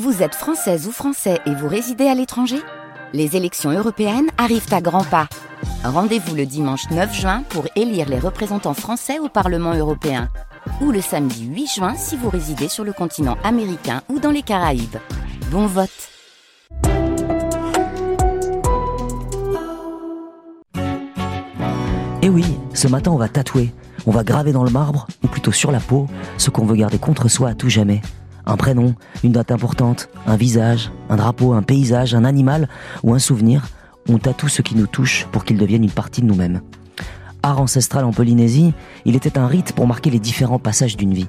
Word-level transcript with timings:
Vous 0.00 0.22
êtes 0.22 0.34
française 0.34 0.88
ou 0.88 0.90
français 0.90 1.38
et 1.44 1.54
vous 1.54 1.68
résidez 1.68 2.06
à 2.06 2.14
l'étranger? 2.14 2.56
Les 3.12 3.36
élections 3.36 3.70
européennes 3.70 4.30
arrivent 4.38 4.72
à 4.72 4.80
grands 4.80 5.04
pas. 5.04 5.28
Rendez-vous 5.84 6.34
le 6.34 6.46
dimanche 6.46 6.90
9 6.90 7.14
juin 7.14 7.42
pour 7.50 7.66
élire 7.76 8.08
les 8.08 8.18
représentants 8.18 8.72
français 8.72 9.18
au 9.18 9.28
Parlement 9.28 9.74
européen. 9.74 10.30
Ou 10.80 10.92
le 10.92 11.02
samedi 11.02 11.44
8 11.44 11.66
juin 11.66 11.94
si 11.94 12.16
vous 12.16 12.30
résidez 12.30 12.68
sur 12.68 12.84
le 12.84 12.94
continent 12.94 13.36
américain 13.44 14.00
ou 14.08 14.18
dans 14.18 14.30
les 14.30 14.40
Caraïbes. 14.40 14.96
Bon 15.50 15.66
vote 15.66 15.90
Eh 22.22 22.30
oui, 22.30 22.46
ce 22.72 22.88
matin 22.88 23.10
on 23.10 23.18
va 23.18 23.28
tatouer. 23.28 23.74
On 24.06 24.10
va 24.10 24.24
graver 24.24 24.52
dans 24.52 24.64
le 24.64 24.70
marbre, 24.70 25.06
ou 25.22 25.28
plutôt 25.28 25.52
sur 25.52 25.70
la 25.70 25.80
peau, 25.80 26.06
ce 26.38 26.48
qu'on 26.48 26.64
veut 26.64 26.76
garder 26.76 26.98
contre 26.98 27.28
soi 27.28 27.50
à 27.50 27.54
tout 27.54 27.68
jamais. 27.68 28.00
Un 28.46 28.56
prénom, 28.56 28.94
une 29.22 29.32
date 29.32 29.52
importante, 29.52 30.08
un 30.26 30.36
visage, 30.36 30.90
un 31.08 31.16
drapeau, 31.16 31.52
un 31.52 31.62
paysage, 31.62 32.14
un 32.14 32.24
animal 32.24 32.68
ou 33.02 33.14
un 33.14 33.18
souvenir. 33.18 33.66
On 34.08 34.18
tatoue 34.18 34.48
ce 34.48 34.62
qui 34.62 34.74
nous 34.74 34.86
touche 34.86 35.26
pour 35.30 35.44
qu'il 35.44 35.58
devienne 35.58 35.84
une 35.84 35.90
partie 35.90 36.22
de 36.22 36.26
nous-mêmes. 36.26 36.60
Art 37.42 37.60
ancestral 37.60 38.04
en 38.04 38.12
Polynésie, 38.12 38.72
il 39.04 39.16
était 39.16 39.38
un 39.38 39.46
rite 39.46 39.72
pour 39.72 39.86
marquer 39.86 40.10
les 40.10 40.20
différents 40.20 40.58
passages 40.58 40.96
d'une 40.96 41.14
vie. 41.14 41.28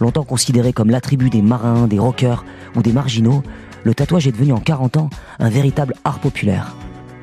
Longtemps 0.00 0.24
considéré 0.24 0.72
comme 0.72 0.90
l'attribut 0.90 1.30
des 1.30 1.42
marins, 1.42 1.86
des 1.86 1.98
rockers 1.98 2.44
ou 2.76 2.82
des 2.82 2.92
marginaux, 2.92 3.42
le 3.84 3.94
tatouage 3.94 4.26
est 4.26 4.32
devenu 4.32 4.52
en 4.52 4.60
40 4.60 4.96
ans 4.96 5.10
un 5.38 5.50
véritable 5.50 5.94
art 6.04 6.18
populaire. 6.18 6.74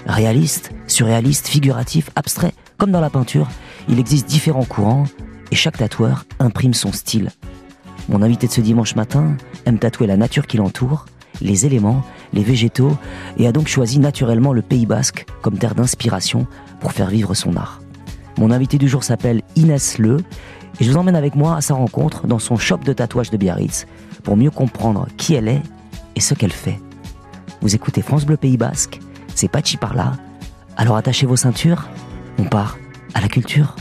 Réaliste, 0.06 0.72
surréaliste, 0.88 1.48
figuratif, 1.48 2.09
abstrait, 2.16 2.53
comme 2.78 2.92
dans 2.92 3.02
la 3.02 3.09
peinture, 3.09 3.50
il 3.90 4.00
existe 4.00 4.28
différents 4.28 4.66
courants 4.66 5.06
et 5.52 5.56
chaque 5.56 5.78
tatoueur 5.78 6.26
imprime 6.40 6.73
son 6.73 6.92
style. 6.92 7.30
Mon 8.10 8.22
invité 8.22 8.48
de 8.48 8.52
ce 8.52 8.62
dimanche 8.62 8.96
matin 8.96 9.36
aime 9.66 9.80
tatouer 9.80 10.08
la 10.08 10.18
nature 10.18 10.48
qui 10.48 10.58
l'entoure, 10.58 11.05
les 11.42 11.66
éléments, 11.66 12.04
les 12.34 12.44
végétaux, 12.44 12.98
et 13.38 13.48
a 13.48 13.52
donc 13.52 13.68
choisi 13.68 14.00
naturellement 14.00 14.53
le 14.53 14.62
Pays 14.62 14.86
basque 14.86 15.25
comme 15.42 15.58
terre 15.58 15.75
d'inspiration 15.75 16.48
pour 16.80 16.92
faire 16.92 17.09
vivre 17.09 17.34
son 17.34 17.56
art. 17.56 17.81
Mon 18.38 18.52
invité 18.52 18.78
du 18.78 18.88
jour 18.88 19.03
s'appelle 19.03 19.42
Inès 19.56 19.98
Le, 19.98 20.17
et 20.80 20.84
je 20.84 20.92
vous 20.92 20.98
emmène 20.98 21.16
avec 21.16 21.36
moi 21.36 21.56
à 21.56 21.62
sa 21.62 21.73
rencontre 21.73 22.28
dans 22.28 22.40
son 22.40 22.58
shop 22.58 22.78
de 22.78 22.94
tatouage 22.94 23.30
de 23.30 23.38
Biarritz 23.38 23.86
pour 24.23 24.38
mieux 24.38 24.52
comprendre 24.52 25.08
qui 25.18 25.34
elle 25.34 25.47
est 25.47 25.62
et 26.16 26.22
ce 26.22 26.34
qu'elle 26.34 26.52
fait. 26.52 26.80
Vous 27.62 27.75
écoutez 27.75 28.02
France 28.02 28.25
Bleu 28.25 28.38
Pays 28.38 28.58
Basque, 28.58 29.00
c'est 29.36 29.47
Pachi 29.47 29.78
par 29.78 29.94
là, 29.94 30.14
alors 30.78 30.95
attachez 30.95 31.25
vos 31.25 31.36
ceintures, 31.36 31.88
on 32.40 32.44
part 32.44 32.78
à 33.14 33.22
la 33.22 33.28
culture. 33.28 33.75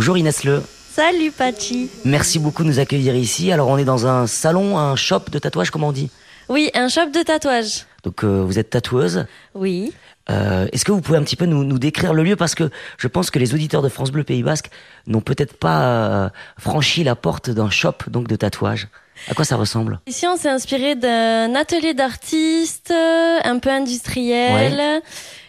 Bonjour 0.00 0.16
Inès 0.16 0.44
Le. 0.44 0.62
Salut 0.94 1.30
Pachi. 1.30 1.90
Merci 2.06 2.38
beaucoup 2.38 2.62
de 2.62 2.68
nous 2.68 2.78
accueillir 2.78 3.14
ici. 3.14 3.52
Alors 3.52 3.68
on 3.68 3.76
est 3.76 3.84
dans 3.84 4.06
un 4.06 4.26
salon, 4.26 4.78
un 4.78 4.96
shop 4.96 5.24
de 5.30 5.38
tatouage, 5.38 5.70
comment 5.70 5.88
on 5.88 5.92
dit? 5.92 6.08
Oui, 6.48 6.70
un 6.72 6.88
shop 6.88 7.10
de 7.12 7.22
tatouage. 7.22 7.84
Donc 8.02 8.24
euh, 8.24 8.42
vous 8.42 8.58
êtes 8.58 8.70
tatoueuse 8.70 9.26
Oui. 9.54 9.92
Euh, 10.30 10.66
Est-ce 10.72 10.86
que 10.86 10.92
vous 10.92 11.02
pouvez 11.02 11.18
un 11.18 11.22
petit 11.22 11.36
peu 11.36 11.44
nous, 11.44 11.64
nous, 11.64 11.78
décrire 11.78 12.14
le 12.14 12.22
lieu? 12.22 12.34
Parce 12.34 12.54
que 12.54 12.70
je 12.96 13.08
pense 13.08 13.30
que 13.30 13.38
les 13.38 13.52
auditeurs 13.52 13.82
de 13.82 13.90
France 13.90 14.10
Bleu 14.10 14.24
Pays 14.24 14.42
Basque 14.42 14.70
n'ont 15.06 15.20
peut-être 15.20 15.58
pas 15.58 15.82
euh, 15.82 16.30
franchi 16.58 17.04
la 17.04 17.14
porte 17.14 17.50
d'un 17.50 17.68
shop 17.68 17.96
donc 18.06 18.26
de 18.26 18.36
tatouage. 18.36 18.88
À 19.28 19.34
quoi 19.34 19.44
ça 19.44 19.56
ressemble? 19.56 20.00
Ici, 20.06 20.26
on 20.26 20.36
s'est 20.36 20.48
inspiré 20.48 20.94
d'un 20.94 21.54
atelier 21.54 21.94
d'artistes, 21.94 22.92
un 22.92 23.58
peu 23.58 23.70
industriel. 23.70 24.74
Ouais. 24.76 25.02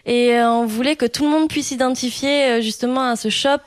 Et 0.07 0.33
euh, 0.33 0.49
on 0.49 0.65
voulait 0.65 0.95
que 0.95 1.05
tout 1.05 1.23
le 1.25 1.29
monde 1.29 1.47
puisse 1.47 1.67
s'identifier 1.67 2.45
euh, 2.45 2.61
justement 2.61 3.03
à 3.11 3.15
ce 3.15 3.29
shop 3.29 3.59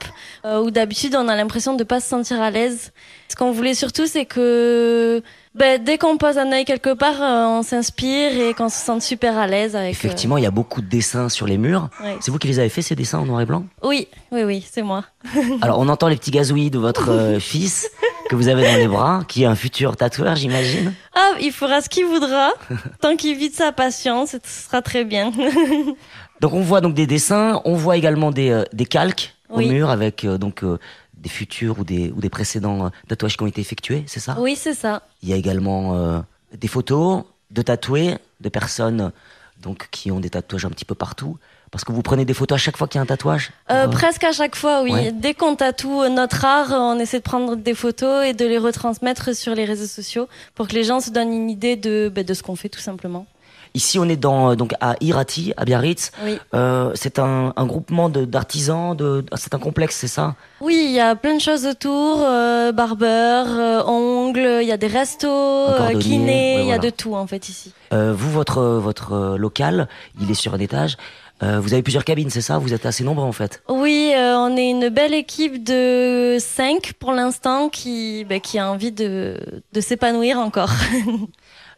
euh, 0.45 0.61
où 0.61 0.73
d'habitude 0.73 1.15
on 1.15 1.29
a 1.29 1.37
l'impression 1.37 1.75
de 1.77 1.85
pas 1.85 2.01
se 2.01 2.09
sentir 2.09 2.43
à 2.43 2.51
l'aise. 2.51 2.93
Ce 3.29 3.37
qu'on 3.37 3.53
voulait 3.53 3.75
surtout, 3.75 4.07
c'est 4.09 4.25
que 4.25 5.23
ben, 5.55 5.83
dès 5.83 5.97
qu'on 5.97 6.17
pose 6.17 6.37
un 6.37 6.51
œil 6.51 6.64
quelque 6.64 6.93
part, 6.93 7.23
euh, 7.23 7.45
on 7.59 7.63
s'inspire 7.63 8.37
et 8.37 8.53
qu'on 8.53 8.69
se 8.69 8.79
sente 8.85 9.01
super 9.03 9.39
à 9.39 9.47
l'aise 9.47 9.77
avec. 9.77 9.87
euh, 9.95 9.97
Effectivement, 9.97 10.37
il 10.37 10.43
y 10.43 10.47
a 10.47 10.51
beaucoup 10.51 10.83
de 10.83 10.89
dessins 10.89 11.29
sur 11.29 11.47
les 11.47 11.57
murs. 11.57 11.89
ouais. 12.03 12.17
C'est 12.20 12.33
vous 12.33 12.39
qui 12.39 12.48
les 12.48 12.59
avez 12.59 12.69
fait 12.69 12.83
ces 12.83 12.97
dessins 12.97 13.20
en 13.20 13.27
noir 13.27 13.41
et 13.41 13.47
blanc? 13.47 13.64
Oui, 13.85 14.09
oui, 14.33 14.43
oui, 14.43 14.67
c'est 14.69 14.83
moi. 14.83 15.05
Alors 15.63 15.79
on 15.79 15.89
entend 15.89 16.09
les 16.09 16.17
petits 16.17 16.33
gazouillis 16.33 16.70
de 16.73 16.79
votre 16.81 17.11
euh, 17.13 17.39
fils 17.39 17.89
que 18.29 18.36
vous 18.36 18.48
avez 18.48 18.62
dans 18.64 18.77
les 18.77 18.89
bras, 18.89 19.24
qui 19.29 19.42
est 19.42 19.46
un 19.46 19.55
futur 19.55 19.96
tatoueur, 19.96 20.36
j'imagine. 20.36 20.92
Ah, 21.14 21.33
il 21.40 21.52
fera 21.52 21.80
ce 21.80 21.89
qu'il 21.89 22.07
voudra. 22.07 22.51
Tant 23.01 23.17
qu'il 23.17 23.36
vit 23.36 23.51
de 23.51 23.55
sa 23.55 23.73
passion, 23.73 24.27
ce 24.27 24.39
sera 24.45 24.83
très 24.83 25.05
bien. 25.05 25.33
Donc 26.40 26.52
on 26.52 26.61
voit 26.61 26.80
donc 26.80 26.95
des 26.95 27.07
dessins, 27.07 27.61
on 27.64 27.74
voit 27.74 27.96
également 27.96 28.30
des, 28.30 28.51
euh, 28.51 28.64
des 28.73 28.86
calques 28.86 29.34
Oui. 29.51 29.67
au 29.67 29.68
mur 29.73 29.90
avec 29.90 30.24
euh, 30.24 30.36
donc 30.36 30.64
euh, 30.64 30.79
des 31.17 31.29
futurs 31.29 31.79
ou 31.79 31.84
des, 31.84 32.11
ou 32.11 32.20
des 32.20 32.29
précédents 32.29 32.90
tatouages 33.08 33.36
qui 33.36 33.42
ont 33.45 33.46
été 33.46 33.61
effectués, 33.61 34.02
c'est 34.07 34.20
ça? 34.20 34.36
Oui, 34.39 34.57
c'est 34.57 34.74
ça. 34.74 35.02
Il 35.23 35.29
y 35.29 35.33
a 35.33 35.36
également 35.36 36.23
des 36.52 36.68
photos 36.68 37.23
de 37.51 37.63
tatoués, 37.63 38.18
de 38.40 38.48
personnes 38.51 39.11
donc 39.63 39.89
qui 39.90 40.11
ont 40.11 40.20
des 40.20 40.29
tatouages 40.29 40.67
un 40.67 40.70
petit 40.70 40.84
peu 40.84 40.95
partout. 40.95 41.39
Parce 41.74 41.83
que 41.85 41.90
vous 41.90 42.02
prenez 42.02 42.24
des 42.24 42.35
photos 42.35 42.55
à 42.55 42.62
chaque 42.62 42.77
fois 42.77 42.86
qu'il 42.86 42.98
y 42.98 43.01
a 43.01 43.02
un 43.02 43.07
tatouage 43.07 43.51
Euh, 43.68 43.89
presque 43.89 44.23
à 44.23 44.30
chaque 44.30 44.55
fois, 44.55 44.83
oui. 44.83 44.92
Ouais. 44.92 45.11
Dès 45.12 45.35
qu'on 45.35 45.57
tatoue 45.57 46.08
notre 46.08 46.45
art, 46.45 46.68
on 46.70 47.01
essaie 47.01 47.18
de 47.18 47.24
prendre 47.24 47.57
des 47.57 47.74
photos 47.74 48.24
et 48.24 48.33
de 48.33 48.45
les 48.46 48.58
retransmettre 48.58 49.35
sur 49.35 49.57
les 49.57 49.64
réseaux 49.64 49.89
sociaux 49.89 50.29
pour 50.55 50.68
que 50.68 50.74
les 50.74 50.84
gens 50.84 51.01
se 51.01 51.11
donnent 51.11 51.33
une 51.33 51.51
idée 51.51 51.74
de, 51.74 52.13
ben, 52.14 52.23
de 52.24 52.33
ce 52.33 52.45
qu'on 52.45 52.55
fait 52.55 52.68
tout 52.68 52.79
simplement. 52.79 53.27
Ici, 53.77 53.98
on 53.98 54.08
est 54.08 54.14
dans 54.17 54.52
euh, 54.52 54.55
donc 54.55 54.73
à 54.80 54.95
Irati, 55.01 55.52
à 55.57 55.64
Biarritz. 55.64 56.13
Oui. 56.24 56.39
Euh, 56.55 56.92
c'est 56.95 57.18
un, 57.18 57.52
un 57.57 57.67
groupement 57.67 58.08
de- 58.08 58.24
d'artisans, 58.24 58.96
de, 58.96 59.24
c'est 59.34 59.52
un 59.52 59.58
complexe, 59.58 59.96
c'est 59.96 60.07
ça? 60.07 60.36
Oui, 60.61 60.80
il 60.86 60.92
y 60.92 61.01
a 61.01 61.17
plein 61.17 61.34
de 61.34 61.40
choses 61.40 61.67
autour, 61.67 62.20
euh, 62.23 62.70
barbeur, 62.70 63.46
euh, 63.48 63.83
ongles, 63.84 64.61
il 64.63 64.68
y 64.68 64.70
a 64.70 64.77
des 64.77 64.86
restos, 64.86 65.67
kinés, 65.98 66.55
ouais, 66.58 66.63
il 66.63 66.68
y 66.68 66.73
a 66.73 66.79
de 66.79 66.90
tout 66.90 67.17
en 67.17 67.27
fait 67.27 67.48
ici. 67.48 67.73
Vous, 67.90 68.30
votre, 68.30 68.61
votre 68.63 69.36
local, 69.39 69.89
il 70.20 70.29
est 70.29 70.34
sur 70.34 70.52
un 70.55 70.58
étage. 70.58 70.96
Euh, 71.45 71.61
vous 71.61 71.73
avez 71.75 71.83
plusieurs 71.83 72.05
cabines, 72.05 72.31
c'est 72.31 72.41
ça? 72.41 72.59
Vous 72.59 72.73
êtes 72.73 72.87
assez 72.87 73.05
nombreux 73.05 73.25
en 73.25 73.33
fait. 73.33 73.63
Oui, 73.69 74.13
euh, 74.17 74.37
on 74.39 74.57
est 74.57 74.71
une 74.71 74.89
belle 74.89 75.13
équipe 75.15 75.63
de 75.63 76.39
cinq 76.41 76.95
pour 76.99 77.13
l'instant 77.13 77.69
qui, 77.69 78.25
ben, 78.25 78.41
qui 78.41 78.59
a 78.59 78.71
envie 78.71 78.93
de, 78.93 79.39
de 79.73 79.81
s'épanouir 79.81 80.39
encore. 80.39 80.71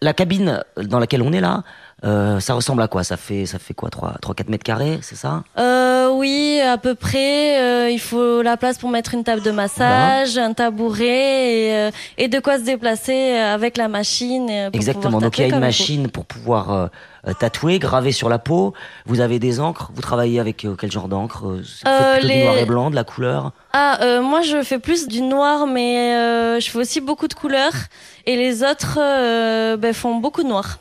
La 0.02 0.12
cabine 0.12 0.62
dans 0.76 0.98
laquelle 0.98 1.22
on 1.22 1.32
est 1.32 1.40
là, 1.40 1.62
euh, 2.04 2.38
ça 2.38 2.52
ressemble 2.52 2.82
à 2.82 2.86
quoi? 2.88 3.02
Ça 3.02 3.16
fait 3.16 3.46
ça 3.46 3.58
fait 3.58 3.72
quoi? 3.72 3.88
3-4 3.88 4.50
mètres 4.50 4.62
carrés, 4.62 4.98
c'est 5.00 5.16
ça? 5.16 5.42
Euh, 5.58 6.10
oui, 6.12 6.60
à 6.60 6.76
peu 6.76 6.94
près. 6.94 7.58
euh, 7.58 7.88
il 7.90 7.98
faut 7.98 8.42
la 8.42 8.58
place 8.58 8.76
pour 8.76 8.90
mettre 8.90 9.14
une 9.14 9.24
table 9.24 9.40
de 9.40 9.50
massage, 9.50 10.36
un 10.36 10.52
tabouret 10.52 11.88
et, 11.88 11.90
et 12.18 12.28
de 12.28 12.38
quoi 12.40 12.58
se 12.58 12.64
déplacer 12.64 13.38
avec 13.38 13.78
la 13.78 13.88
machine. 13.88 14.46
pour 14.46 14.74
Exactement. 14.74 15.18
Donc 15.18 15.38
il 15.38 15.48
y 15.48 15.50
a 15.50 15.54
une 15.54 15.60
machine 15.60 16.08
pour 16.10 16.26
pouvoir 16.26 16.90
euh, 17.26 17.32
tatouer, 17.34 17.78
graver 17.78 18.12
sur 18.12 18.28
la 18.28 18.38
peau. 18.38 18.72
Vous 19.06 19.20
avez 19.20 19.38
des 19.38 19.60
encres. 19.60 19.90
Vous 19.94 20.02
travaillez 20.02 20.38
avec 20.40 20.64
euh, 20.64 20.76
quel 20.78 20.90
genre 20.92 21.08
d'encre 21.08 21.44
Euh, 21.86 22.12
plutôt 22.14 22.28
les- 22.28 22.34
du 22.38 22.44
noir 22.44 22.58
et 22.58 22.64
blanc, 22.64 22.90
de 22.90 22.94
la 22.94 23.04
couleur. 23.04 23.52
Ah, 23.72 23.98
euh, 24.02 24.22
moi 24.22 24.42
je 24.42 24.62
fais 24.62 24.78
plus 24.78 25.08
du 25.08 25.20
noir, 25.22 25.66
mais 25.66 26.14
euh, 26.14 26.60
je 26.60 26.70
fais 26.70 26.78
aussi 26.78 27.00
beaucoup 27.00 27.28
de 27.28 27.34
couleurs. 27.34 27.72
Et 28.26 28.36
les 28.36 28.62
autres 28.62 28.98
euh, 29.00 29.76
ben, 29.76 29.92
font 29.94 30.16
beaucoup 30.16 30.42
de 30.42 30.48
noir. 30.48 30.78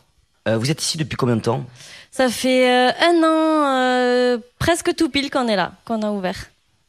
Vous 0.47 0.69
êtes 0.69 0.81
ici 0.84 0.97
depuis 1.00 1.16
combien 1.17 1.35
de 1.38 1.41
temps? 1.41 1.63
Ça 2.11 2.29
fait 2.29 2.69
un 2.69 3.23
an, 3.23 4.39
presque 4.59 4.95
tout 4.95 5.09
pile 5.09 5.31
qu'on 5.31 5.47
est 5.47 5.55
là, 5.55 5.72
qu'on 5.85 6.01
a 6.03 6.11
ouvert. 6.11 6.35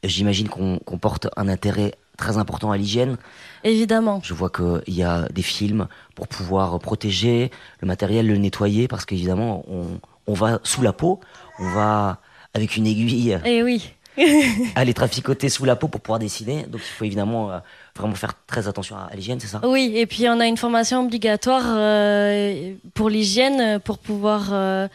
J'imagine 0.05 0.49
qu'on 0.49 0.79
qu'on 0.79 0.99
porte 0.99 1.29
un 1.37 1.49
intérêt 1.49 1.95
très 2.17 2.39
important 2.39 2.71
à 2.71 2.77
l'hygiène. 2.77 3.17
Évidemment. 3.65 4.21
Je 4.23 4.35
vois 4.35 4.51
qu'il 4.51 4.95
y 4.95 5.03
a 5.03 5.29
des 5.29 5.43
films 5.43 5.89
pour 6.15 6.29
pouvoir 6.29 6.79
protéger 6.79 7.51
le 7.81 7.87
matériel, 7.87 8.27
le 8.27 8.37
nettoyer, 8.37 8.89
parce 8.89 9.05
qu'évidemment, 9.05 9.65
on, 9.69 10.01
on 10.27 10.35
va 10.35 10.61
sous 10.63 10.83
la 10.83 10.93
peau, 10.93 11.21
on 11.59 11.69
va 11.71 12.21
avec 12.55 12.77
une 12.77 12.87
aiguille 12.87 13.39
Et 13.45 13.63
oui. 13.63 13.93
aller 14.75 14.95
traficoter 14.95 15.49
sous 15.49 15.65
la 15.65 15.77
peau 15.77 15.89
pour 15.89 16.01
pouvoir 16.01 16.19
dessiner. 16.19 16.63
Donc 16.65 16.81
il 16.81 16.91
faut 16.91 17.05
évidemment 17.05 17.51
euh, 17.51 17.59
vraiment 17.95 18.15
faire 18.15 18.33
très 18.47 18.67
attention 18.67 18.97
à, 18.97 19.09
à 19.13 19.15
l'hygiène, 19.15 19.41
c'est 19.41 19.47
ça? 19.47 19.61
Oui, 19.65 19.93
et 19.95 20.07
puis 20.07 20.27
on 20.29 20.41
a 20.41 20.47
une 20.47 20.57
formation 20.57 21.05
obligatoire 21.05 21.65
euh, 21.67 22.73
pour 22.95 23.11
l'hygiène, 23.11 23.79
pour 23.81 23.99
pouvoir 23.99 24.49
euh, 24.53 24.89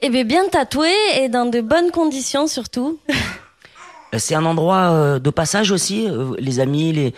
eh 0.00 0.10
bien, 0.10 0.24
bien 0.24 0.48
tatouer 0.48 0.92
et 1.16 1.28
dans 1.28 1.46
de 1.46 1.60
bonnes 1.60 1.90
conditions 1.90 2.46
surtout. 2.46 2.98
Euh, 4.16 4.18
C'est 4.18 4.34
un 4.34 4.44
endroit 4.44 4.90
euh, 4.90 5.18
de 5.18 5.30
passage 5.30 5.70
aussi 5.70 6.08
euh, 6.08 6.34
Les 6.38 6.60
amis, 6.60 6.92
les, 6.92 7.14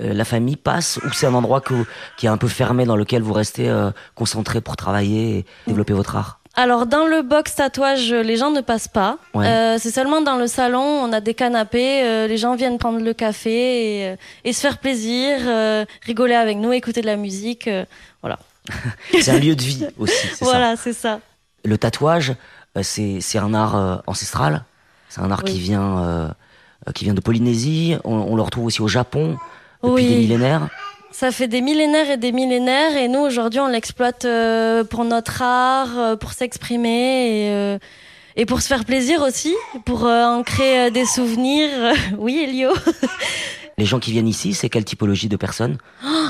la 0.00 0.24
famille 0.24 0.56
passent 0.56 0.98
Ou 1.04 1.12
c'est 1.12 1.26
un 1.26 1.34
endroit 1.34 1.60
que, 1.60 1.74
qui 2.16 2.26
est 2.26 2.30
un 2.30 2.36
peu 2.38 2.48
fermé 2.48 2.84
dans 2.84 2.96
lequel 2.96 3.22
vous 3.22 3.32
restez 3.32 3.70
concentré 4.14 4.60
pour 4.60 4.76
travailler 4.76 5.38
et 5.38 5.44
développer 5.66 5.92
votre 5.92 6.16
art? 6.16 6.38
Alors 6.54 6.84
dans 6.86 7.06
le 7.06 7.22
box 7.22 7.54
tatouage, 7.54 8.12
les 8.12 8.36
gens 8.36 8.50
ne 8.50 8.60
passent 8.60 8.88
pas. 8.88 9.16
Ouais. 9.32 9.46
Euh, 9.46 9.78
c'est 9.78 9.90
seulement 9.90 10.20
dans 10.20 10.36
le 10.36 10.46
salon, 10.46 10.82
on 10.82 11.10
a 11.12 11.20
des 11.20 11.32
canapés, 11.32 12.02
euh, 12.04 12.26
les 12.26 12.36
gens 12.36 12.54
viennent 12.56 12.76
prendre 12.78 13.00
le 13.00 13.14
café 13.14 14.10
et, 14.10 14.16
et 14.44 14.52
se 14.52 14.60
faire 14.60 14.76
plaisir, 14.78 15.38
euh, 15.46 15.86
rigoler 16.02 16.34
avec 16.34 16.58
nous, 16.58 16.72
écouter 16.72 17.00
de 17.00 17.06
la 17.06 17.16
musique. 17.16 17.70
voilà. 18.20 18.38
C'est 19.20 19.30
un 19.30 19.38
lieu 19.38 19.56
de 19.56 19.62
vie 19.62 19.86
aussi, 19.98 20.28
Voilà, 20.40 20.76
c'est 20.76 20.92
ça. 20.92 21.20
Le 21.64 21.76
tatouage, 21.78 22.34
c'est 22.82 23.20
c'est 23.20 23.38
un 23.38 23.54
art 23.54 24.02
ancestral? 24.06 24.64
C'est 25.08 25.20
un 25.20 25.30
art 25.30 25.42
Oui. 25.44 25.52
qui 25.52 25.58
vient 25.58 26.32
qui 26.94 27.04
vient 27.04 27.14
de 27.14 27.20
Polynésie. 27.20 27.96
On, 28.04 28.14
on 28.14 28.36
le 28.36 28.42
retrouve 28.42 28.66
aussi 28.66 28.82
au 28.82 28.88
Japon 28.88 29.36
depuis 29.82 29.94
Oui. 29.94 30.06
des 30.08 30.16
millénaires. 30.16 30.68
Ça 31.10 31.30
fait 31.30 31.46
des 31.48 31.60
millénaires 31.60 32.10
et 32.10 32.16
des 32.16 32.32
millénaires 32.32 32.96
et 32.96 33.06
nous 33.08 33.20
aujourd'hui 33.20 33.60
on 33.60 33.68
l'exploite 33.68 34.24
euh, 34.24 34.82
pour 34.82 35.04
notre 35.04 35.42
art, 35.42 35.98
euh, 35.98 36.16
pour 36.16 36.32
s'exprimer 36.32 36.88
et, 37.48 37.50
euh, 37.50 37.78
et 38.34 38.46
pour 38.46 38.62
se 38.62 38.68
faire 38.68 38.84
plaisir 38.86 39.20
aussi, 39.20 39.54
pour 39.84 40.06
euh, 40.06 40.24
en 40.24 40.42
créer 40.42 40.86
euh, 40.86 40.90
des 40.90 41.04
souvenirs. 41.04 41.68
oui 42.18 42.44
Elio 42.48 42.70
Les 43.78 43.86
gens 43.86 43.98
qui 43.98 44.12
viennent 44.12 44.28
ici, 44.28 44.54
c'est 44.54 44.68
quelle 44.68 44.84
typologie 44.84 45.28
de 45.28 45.36
personnes? 45.36 45.78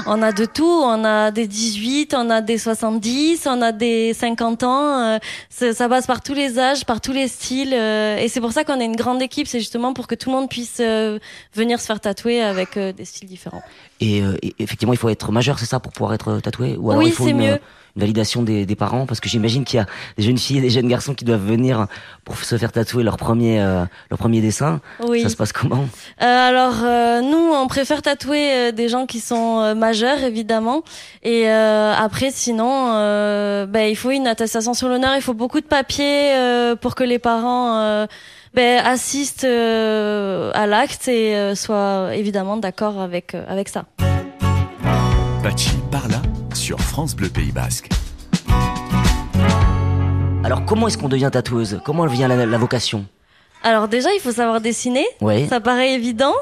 On 0.06 0.22
a 0.22 0.32
de 0.32 0.44
tout, 0.44 0.64
on 0.64 1.04
a 1.04 1.30
des 1.30 1.46
18, 1.46 2.14
on 2.14 2.30
a 2.30 2.40
des 2.40 2.58
70, 2.58 3.46
on 3.46 3.62
a 3.62 3.72
des 3.72 4.14
50 4.14 4.62
ans, 4.62 5.00
euh, 5.00 5.18
ça, 5.50 5.88
passe 5.88 6.06
par 6.06 6.22
tous 6.22 6.34
les 6.34 6.58
âges, 6.58 6.84
par 6.84 7.00
tous 7.00 7.12
les 7.12 7.28
styles 7.28 7.74
euh, 7.74 8.16
et 8.16 8.28
c'est 8.28 8.40
pour 8.40 8.52
ça 8.52 8.64
qu'on 8.64 8.80
est 8.80 8.84
une 8.84 8.96
grande 8.96 9.22
équipe, 9.22 9.46
c'est 9.46 9.60
justement 9.60 9.92
pour 9.92 10.06
que 10.06 10.14
tout 10.14 10.30
le 10.30 10.36
monde 10.36 10.48
puisse 10.48 10.78
euh, 10.80 11.18
venir 11.54 11.80
se 11.80 11.86
faire 11.86 12.00
tatouer 12.00 12.42
avec 12.42 12.78
des 12.78 13.04
styles 13.04 13.28
différents. 13.28 13.62
Et, 14.02 14.22
euh, 14.22 14.36
et 14.42 14.54
effectivement, 14.58 14.92
il 14.92 14.98
faut 14.98 15.08
être 15.08 15.32
majeur, 15.32 15.58
c'est 15.58 15.66
ça, 15.66 15.80
pour 15.80 15.92
pouvoir 15.92 16.14
être 16.14 16.40
tatoué 16.40 16.76
Ou 16.78 16.90
alors 16.90 17.02
Oui, 17.02 17.08
il 17.10 17.12
faut 17.12 17.26
une, 17.28 17.36
mieux. 17.38 17.58
une 17.96 18.00
validation 18.00 18.42
des, 18.42 18.64
des 18.66 18.74
parents 18.76 19.04
Parce 19.06 19.20
que 19.20 19.28
j'imagine 19.28 19.64
qu'il 19.64 19.76
y 19.78 19.80
a 19.80 19.86
des 20.16 20.22
jeunes 20.24 20.38
filles 20.38 20.58
et 20.58 20.60
des 20.62 20.70
jeunes 20.70 20.88
garçons 20.88 21.14
qui 21.14 21.24
doivent 21.24 21.44
venir 21.46 21.86
pour 22.24 22.36
se 22.36 22.56
faire 22.56 22.72
tatouer 22.72 23.02
leur 23.02 23.16
premier, 23.16 23.60
euh, 23.60 23.84
leur 24.10 24.18
premier 24.18 24.40
dessin. 24.40 24.80
Oui. 25.06 25.22
Ça 25.22 25.28
se 25.28 25.36
passe 25.36 25.52
comment 25.52 25.86
Euh, 26.22 26.48
alors 26.48 26.74
euh, 26.82 27.20
nous, 27.20 27.52
on 27.54 27.66
préfère 27.68 28.00
tatouer 28.02 28.52
euh, 28.52 28.72
des 28.72 28.88
gens 28.88 29.06
qui 29.06 29.20
sont 29.20 29.60
euh, 29.60 29.74
majeurs, 29.74 30.22
évidemment. 30.24 30.82
Et 31.22 31.48
euh, 31.50 31.92
après, 31.96 32.30
sinon, 32.32 32.92
euh, 32.94 33.66
ben, 33.66 33.88
il 33.90 33.96
faut 33.96 34.10
une 34.10 34.26
attestation 34.26 34.74
sur 34.74 34.88
l'honneur. 34.88 35.12
Il 35.16 35.22
faut 35.22 35.34
beaucoup 35.34 35.60
de 35.60 35.66
papiers 35.66 36.32
euh, 36.34 36.76
pour 36.76 36.94
que 36.94 37.04
les 37.04 37.18
parents 37.18 37.76
euh, 37.76 38.06
ben, 38.54 38.84
assistent 38.84 39.44
euh, 39.44 40.50
à 40.54 40.66
l'acte 40.66 41.08
et 41.08 41.36
euh, 41.36 41.54
soient 41.54 42.14
évidemment 42.14 42.56
d'accord 42.56 43.00
avec 43.00 43.34
euh, 43.34 43.44
avec 43.48 43.68
ça. 43.68 43.84
Pachi 45.42 45.70
Parla 45.90 46.20
sur 46.54 46.78
France 46.80 47.16
Bleu 47.16 47.28
Pays 47.28 47.52
Basque. 47.52 47.88
Alors 50.44 50.64
comment 50.64 50.88
est-ce 50.88 50.98
qu'on 50.98 51.08
devient 51.08 51.30
tatoueuse? 51.32 51.80
Comment 51.84 52.06
vient 52.06 52.28
la, 52.28 52.46
la 52.46 52.58
vocation? 52.58 53.06
Alors 53.62 53.88
déjà, 53.88 54.08
il 54.14 54.20
faut 54.20 54.32
savoir 54.32 54.60
dessiner. 54.60 55.06
Ouais. 55.20 55.46
Ça 55.48 55.60
paraît 55.60 55.94
évident. 55.94 56.34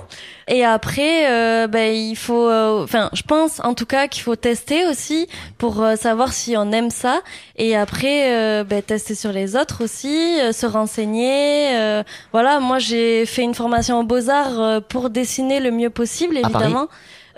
Et 0.49 0.64
après, 0.64 1.31
euh, 1.31 1.67
ben, 1.69 1.94
il 1.94 2.17
faut, 2.17 2.49
euh, 2.49 2.82
enfin, 2.82 3.11
je 3.12 3.22
pense 3.22 3.61
en 3.61 3.75
tout 3.75 3.87
cas 3.87 4.08
qu'il 4.08 4.22
faut 4.22 4.37
tester 4.37 4.87
aussi 4.87 5.28
pour 5.58 5.82
euh, 5.82 5.96
savoir 5.96 6.32
si 6.32 6.56
on 6.56 6.72
aime 6.72 6.90
ça. 6.90 7.20
Et 7.56 7.76
après, 7.76 8.64
ben, 8.64 8.82
tester 8.82 9.14
sur 9.14 9.32
les 9.32 9.55
autres 9.55 9.84
aussi, 9.84 10.38
se 10.52 10.67
renseigner. 10.67 12.02
voilà, 12.32 12.58
moi 12.58 12.78
j'ai 12.78 13.26
fait 13.26 13.43
une 13.43 13.55
formation 13.55 14.00
aux 14.00 14.05
Beaux-Arts 14.05 14.61
euh, 14.61 14.81
pour 14.81 15.11
dessiner 15.11 15.61
le 15.61 15.70
mieux 15.70 15.90
possible, 15.90 16.38
À 16.38 16.49
Paris 16.49 16.55
évidemment. 16.64 16.88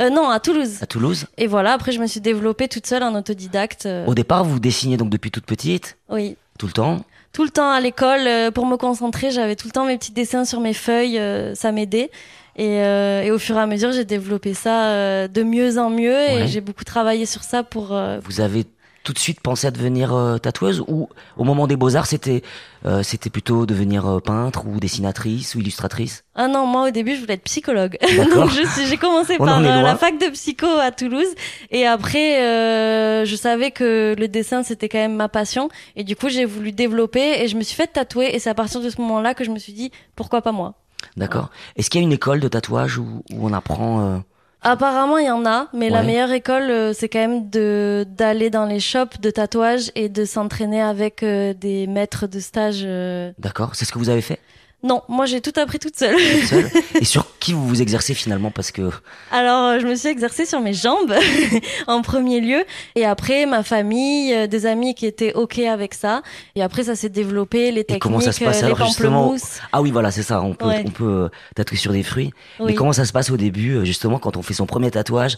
Euh, 0.00 0.08
non, 0.08 0.30
à 0.30 0.40
Toulouse. 0.40 0.78
À 0.80 0.86
Toulouse 0.86 1.26
Et 1.36 1.46
voilà, 1.46 1.72
après 1.72 1.92
je 1.92 2.00
me 2.00 2.06
suis 2.06 2.20
développée 2.20 2.68
toute 2.68 2.86
seule 2.86 3.02
en 3.02 3.14
autodidacte. 3.14 3.88
Au 4.06 4.14
départ, 4.14 4.44
vous 4.44 4.58
dessinez 4.58 4.96
donc 4.96 5.10
depuis 5.10 5.30
toute 5.30 5.44
petite, 5.44 5.98
oui. 6.08 6.36
tout 6.58 6.66
le 6.66 6.72
temps. 6.72 7.04
Tout 7.32 7.44
le 7.44 7.50
temps 7.50 7.70
à 7.70 7.80
l'école, 7.80 8.26
euh, 8.26 8.50
pour 8.50 8.66
me 8.66 8.76
concentrer, 8.76 9.30
j'avais 9.30 9.56
tout 9.56 9.66
le 9.66 9.72
temps 9.72 9.86
mes 9.86 9.96
petits 9.96 10.12
dessins 10.12 10.44
sur 10.44 10.60
mes 10.60 10.74
feuilles, 10.74 11.18
euh, 11.18 11.54
ça 11.54 11.72
m'aidait. 11.72 12.10
Et, 12.56 12.82
euh, 12.82 13.22
et 13.22 13.30
au 13.30 13.38
fur 13.38 13.56
et 13.56 13.60
à 13.60 13.66
mesure, 13.66 13.92
j'ai 13.92 14.04
développé 14.04 14.52
ça 14.52 15.26
de 15.26 15.42
mieux 15.42 15.78
en 15.78 15.88
mieux 15.88 16.12
Ouais. 16.12 16.42
et 16.42 16.46
j'ai 16.48 16.60
beaucoup 16.60 16.84
travaillé 16.84 17.24
sur 17.24 17.42
ça 17.42 17.62
pour. 17.62 17.98
Vous 18.24 18.40
avez 18.42 18.64
tout 19.02 19.12
de 19.12 19.18
suite 19.18 19.40
pensé 19.40 19.66
à 19.66 19.70
devenir 19.70 20.14
euh, 20.14 20.38
tatoueuse 20.38 20.82
ou 20.86 21.08
au 21.36 21.44
moment 21.44 21.66
des 21.66 21.76
beaux-arts, 21.76 22.06
c'était 22.06 22.42
euh, 22.84 23.02
c'était 23.02 23.30
plutôt 23.30 23.66
devenir 23.66 24.06
euh, 24.08 24.20
peintre 24.20 24.66
ou 24.66 24.78
dessinatrice 24.80 25.54
ou 25.54 25.60
illustratrice? 25.60 26.24
Ah 26.34 26.48
non, 26.48 26.66
moi 26.66 26.88
au 26.88 26.90
début, 26.90 27.14
je 27.16 27.20
voulais 27.20 27.34
être 27.34 27.42
psychologue. 27.44 27.96
Donc 28.34 28.50
je 28.50 28.66
suis- 28.66 28.86
j'ai 28.86 28.96
commencé 28.96 29.36
par 29.38 29.60
la 29.60 29.96
fac 29.96 30.18
de 30.18 30.30
psycho 30.30 30.66
à 30.66 30.90
Toulouse 30.90 31.26
et 31.70 31.86
après, 31.86 32.42
euh, 32.42 33.24
je 33.24 33.36
savais 33.36 33.70
que 33.70 34.14
le 34.18 34.28
dessin 34.28 34.62
c'était 34.62 34.88
quand 34.88 34.98
même 34.98 35.16
ma 35.16 35.28
passion 35.28 35.68
et 35.96 36.04
du 36.04 36.16
coup, 36.16 36.28
j'ai 36.28 36.44
voulu 36.44 36.72
développer 36.72 37.42
et 37.42 37.48
je 37.48 37.56
me 37.56 37.62
suis 37.62 37.76
fait 37.76 37.86
tatouer 37.88 38.34
et 38.34 38.38
c'est 38.38 38.50
à 38.50 38.54
partir 38.54 38.80
de 38.80 38.90
ce 38.90 39.00
moment-là 39.00 39.34
que 39.34 39.44
je 39.44 39.50
me 39.50 39.58
suis 39.58 39.72
dit 39.72 39.90
pourquoi 40.16 40.42
pas 40.42 40.52
moi? 40.52 40.74
D'accord. 41.16 41.50
Est-ce 41.76 41.90
qu'il 41.90 42.00
y 42.00 42.04
a 42.04 42.06
une 42.06 42.12
école 42.12 42.40
de 42.40 42.48
tatouage 42.48 42.98
où, 42.98 43.22
où 43.32 43.46
on 43.48 43.52
apprend 43.52 44.00
euh, 44.00 44.18
Apparemment, 44.64 45.18
il 45.18 45.26
y 45.26 45.30
en 45.30 45.44
a, 45.44 45.66
mais 45.72 45.90
la 45.90 46.02
meilleure 46.02 46.30
école, 46.30 46.70
euh, 46.70 46.92
c'est 46.92 47.08
quand 47.08 47.18
même 47.18 47.50
de 47.50 48.06
d'aller 48.08 48.48
dans 48.48 48.64
les 48.64 48.78
shops 48.78 49.20
de 49.20 49.30
tatouage 49.30 49.90
et 49.96 50.08
de 50.08 50.24
s'entraîner 50.24 50.80
avec 50.80 51.22
euh, 51.24 51.52
des 51.52 51.86
maîtres 51.88 52.28
de 52.28 52.38
stage. 52.38 52.82
euh. 52.84 53.32
D'accord. 53.38 53.74
C'est 53.74 53.84
ce 53.84 53.92
que 53.92 53.98
vous 53.98 54.08
avez 54.08 54.20
fait? 54.20 54.38
Non, 54.84 55.02
moi 55.08 55.26
j'ai 55.26 55.40
tout 55.40 55.52
appris 55.56 55.78
toute 55.78 55.96
seule. 55.96 56.16
toute 56.16 56.44
seule 56.48 56.70
Et 57.00 57.04
sur 57.04 57.26
qui 57.38 57.52
vous 57.52 57.66
vous 57.66 57.82
exercez 57.82 58.14
finalement 58.14 58.50
Parce 58.50 58.70
que 58.72 58.90
Alors, 59.30 59.64
euh, 59.66 59.78
je 59.80 59.86
me 59.86 59.94
suis 59.94 60.08
exercée 60.08 60.44
sur 60.44 60.60
mes 60.60 60.74
jambes 60.74 61.14
en 61.86 62.02
premier 62.02 62.40
lieu, 62.40 62.64
et 62.96 63.04
après 63.04 63.46
ma 63.46 63.62
famille, 63.62 64.32
euh, 64.34 64.46
des 64.46 64.66
amis 64.66 64.94
qui 64.94 65.06
étaient 65.06 65.34
ok 65.34 65.58
avec 65.60 65.94
ça, 65.94 66.22
et 66.56 66.62
après 66.62 66.84
ça 66.84 66.96
s'est 66.96 67.08
développé, 67.08 67.70
les 67.70 67.80
Et 67.80 67.84
techniques, 67.84 68.02
comment 68.02 68.20
ça 68.20 68.32
se 68.32 68.42
passe 68.44 68.58
euh, 68.62 68.66
les 68.66 68.72
alors, 68.74 68.86
justement 68.86 69.34
ah 69.72 69.82
oui 69.82 69.90
voilà 69.90 70.10
c'est 70.10 70.22
ça. 70.22 70.42
On 70.42 70.54
peut 70.54 70.66
Ouais. 70.66 70.84
on 70.86 70.90
peut 70.90 71.28
tatouer 71.54 71.76
sur 71.76 71.92
des 71.92 72.02
fruits. 72.02 72.32
Mais 72.64 72.74
comment 72.74 72.92
ça 72.92 73.04
se 73.04 73.12
passe 73.12 73.30
au 73.30 73.36
début 73.36 73.84
justement 73.84 74.18
quand 74.18 74.36
on 74.36 74.42
fait 74.42 74.54
son 74.54 74.66
premier 74.66 74.90
tatouage 74.90 75.36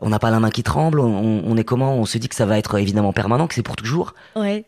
On 0.00 0.10
n'a 0.10 0.18
pas 0.18 0.30
la 0.30 0.40
main 0.40 0.50
qui 0.50 0.62
tremble. 0.62 1.00
On, 1.00 1.56
est 1.56 1.64
comment? 1.64 1.94
On 1.94 2.04
se 2.04 2.18
dit 2.18 2.28
que 2.28 2.34
ça 2.34 2.44
va 2.46 2.58
être 2.58 2.78
évidemment 2.78 3.12
permanent, 3.12 3.46
que 3.46 3.54
c'est 3.54 3.62
pour 3.62 3.76
toujours. 3.76 4.12
Ouais. 4.34 4.64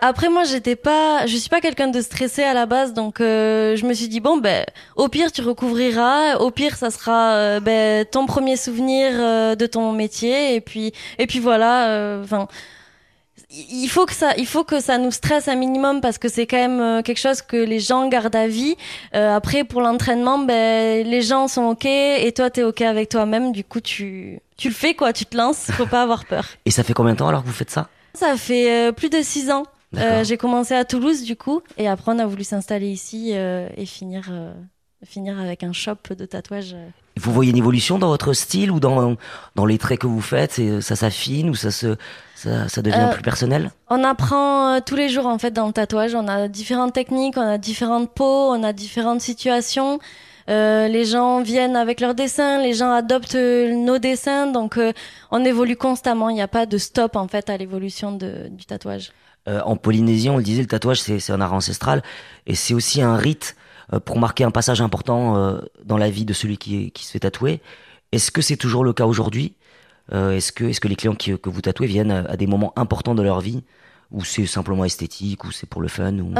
Après 0.00 0.28
moi 0.30 0.44
j'étais 0.44 0.76
pas, 0.76 1.26
je 1.26 1.36
suis 1.36 1.50
pas 1.50 1.60
quelqu'un 1.60 1.88
de 1.88 2.00
stressé 2.00 2.42
à 2.42 2.54
la 2.54 2.64
base, 2.64 2.94
donc 2.94 3.20
euh, 3.20 3.76
je 3.76 3.84
me 3.84 3.92
suis 3.92 4.08
dit 4.08 4.20
bon 4.20 4.38
ben 4.38 4.64
au 4.96 5.08
pire 5.08 5.30
tu 5.30 5.42
recouvriras, 5.42 6.36
au 6.38 6.50
pire 6.50 6.76
ça 6.76 6.90
sera 6.90 7.32
euh, 7.34 7.60
ben 7.60 8.06
ton 8.06 8.24
premier 8.24 8.56
souvenir 8.56 9.10
euh, 9.12 9.56
de 9.56 9.66
ton 9.66 9.92
métier 9.92 10.54
et 10.54 10.62
puis 10.62 10.92
et 11.18 11.26
puis 11.26 11.38
voilà. 11.38 11.88
euh, 11.90 12.22
Enfin. 12.24 12.48
il 13.50 13.88
faut 13.88 14.06
que 14.06 14.14
ça, 14.14 14.32
il 14.38 14.46
faut 14.46 14.64
que 14.64 14.80
ça 14.80 14.96
nous 14.98 15.10
stresse 15.10 15.48
un 15.48 15.54
minimum 15.56 16.00
parce 16.00 16.16
que 16.18 16.28
c'est 16.28 16.46
quand 16.46 16.56
même 16.56 16.80
euh, 16.80 17.02
quelque 17.02 17.18
chose 17.20 17.42
que 17.42 17.56
les 17.56 17.78
gens 17.80 18.08
gardent 18.08 18.36
à 18.36 18.46
vie. 18.48 18.76
Euh, 19.14 19.34
après, 19.36 19.64
pour 19.64 19.80
l'entraînement, 19.82 20.38
ben 20.38 21.06
les 21.06 21.22
gens 21.22 21.48
sont 21.48 21.64
ok 21.64 21.84
et 21.86 22.32
toi 22.34 22.48
t'es 22.50 22.62
ok 22.62 22.80
avec 22.82 23.08
toi-même. 23.10 23.52
Du 23.52 23.64
coup, 23.64 23.80
tu 23.80 24.40
tu 24.58 24.68
le 24.68 24.74
fais 24.74 24.94
quoi, 24.94 25.14
tu 25.14 25.24
te 25.24 25.36
lances. 25.36 25.70
Faut 25.70 25.86
pas 25.86 26.02
avoir 26.02 26.26
peur. 26.26 26.44
Et 26.66 26.70
ça 26.70 26.82
fait 26.82 26.92
combien 26.92 27.14
de 27.14 27.18
temps 27.18 27.28
alors 27.28 27.42
que 27.42 27.46
vous 27.46 27.54
faites 27.54 27.70
ça? 27.70 27.88
Ça 28.12 28.36
fait 28.36 28.88
euh, 28.88 28.92
plus 28.92 29.08
de 29.08 29.22
six 29.22 29.50
ans. 29.50 29.62
Euh, 29.96 30.22
j'ai 30.22 30.36
commencé 30.36 30.74
à 30.74 30.84
Toulouse 30.84 31.22
du 31.22 31.34
coup, 31.34 31.62
et 31.78 31.88
après 31.88 32.12
on 32.12 32.18
a 32.18 32.26
voulu 32.26 32.44
s'installer 32.44 32.90
ici 32.90 33.30
euh, 33.32 33.70
et 33.74 33.86
finir, 33.86 34.30
finir 35.02 35.40
avec 35.40 35.62
un 35.62 35.72
shop 35.72 35.96
de 36.10 36.26
tatouage. 36.26 36.76
Vous 37.16 37.32
voyez 37.32 37.52
une 37.52 37.56
évolution 37.56 37.98
dans 37.98 38.08
votre 38.08 38.34
style 38.34 38.70
ou 38.70 38.80
dans 38.80 39.16
dans 39.54 39.64
les 39.64 39.78
traits 39.78 40.00
que 40.00 40.06
vous 40.06 40.20
faites? 40.20 40.58
Et 40.58 40.82
ça 40.82 40.94
s'affine 40.94 41.48
ou 41.48 41.54
ça 41.54 41.70
se 41.70 41.96
ça, 42.34 42.68
ça 42.68 42.82
devient 42.82 43.08
plus 43.14 43.22
personnel? 43.22 43.70
On 43.88 44.04
apprend 44.04 44.78
tous 44.82 44.96
les 44.96 45.08
jours 45.08 45.26
en 45.26 45.38
fait 45.38 45.52
dans 45.52 45.66
le 45.66 45.72
tatouage. 45.72 46.14
On 46.14 46.28
a 46.28 46.48
différentes 46.48 46.92
techniques, 46.92 47.38
on 47.38 47.48
a 47.48 47.56
différentes 47.56 48.12
peaux, 48.12 48.50
on 48.52 48.62
a 48.62 48.74
différentes 48.74 49.22
situations. 49.22 50.00
Euh, 50.48 50.88
les 50.88 51.04
gens 51.04 51.42
viennent 51.42 51.76
avec 51.76 52.00
leurs 52.00 52.14
dessins, 52.14 52.62
les 52.62 52.72
gens 52.72 52.90
adoptent 52.90 53.34
euh, 53.34 53.74
nos 53.74 53.98
dessins, 53.98 54.46
donc 54.46 54.78
euh, 54.78 54.92
on 55.30 55.44
évolue 55.44 55.76
constamment. 55.76 56.30
Il 56.30 56.34
n'y 56.34 56.42
a 56.42 56.48
pas 56.48 56.64
de 56.64 56.78
stop 56.78 57.16
en 57.16 57.28
fait 57.28 57.50
à 57.50 57.56
l'évolution 57.58 58.12
du 58.12 58.64
tatouage. 58.66 59.12
Euh, 59.46 59.60
en 59.64 59.76
Polynésie, 59.76 60.30
on 60.30 60.38
le 60.38 60.42
disait, 60.42 60.62
le 60.62 60.68
tatouage, 60.68 61.00
c'est 61.00 61.30
un 61.30 61.40
art 61.42 61.52
ancestral 61.52 62.02
et 62.46 62.54
c'est 62.54 62.72
aussi 62.72 63.02
un 63.02 63.16
rite 63.16 63.56
pour 64.04 64.18
marquer 64.18 64.44
un 64.44 64.50
passage 64.50 64.82
important 64.82 65.60
dans 65.84 65.96
la 65.96 66.10
vie 66.10 66.26
de 66.26 66.34
celui 66.34 66.58
qui, 66.58 66.90
qui 66.92 67.06
se 67.06 67.12
fait 67.12 67.20
tatouer. 67.20 67.60
Est-ce 68.12 68.30
que 68.30 68.42
c'est 68.42 68.56
toujours 68.56 68.84
le 68.84 68.92
cas 68.92 69.06
aujourd'hui? 69.06 69.54
Est-ce 70.12 70.52
que, 70.52 70.64
est 70.64 70.78
que 70.78 70.88
les 70.88 70.96
clients 70.96 71.14
qui, 71.14 71.38
que 71.38 71.48
vous 71.48 71.62
tatouez 71.62 71.86
viennent 71.86 72.10
à, 72.10 72.18
à 72.30 72.36
des 72.36 72.46
moments 72.46 72.74
importants 72.76 73.14
de 73.14 73.22
leur 73.22 73.40
vie? 73.40 73.62
Ou 74.10 74.24
c'est 74.24 74.44
simplement 74.44 74.84
esthétique? 74.84 75.44
Ou 75.44 75.52
c'est 75.52 75.66
pour 75.66 75.80
le 75.80 75.88
fun? 75.88 76.18
Ou... 76.18 76.34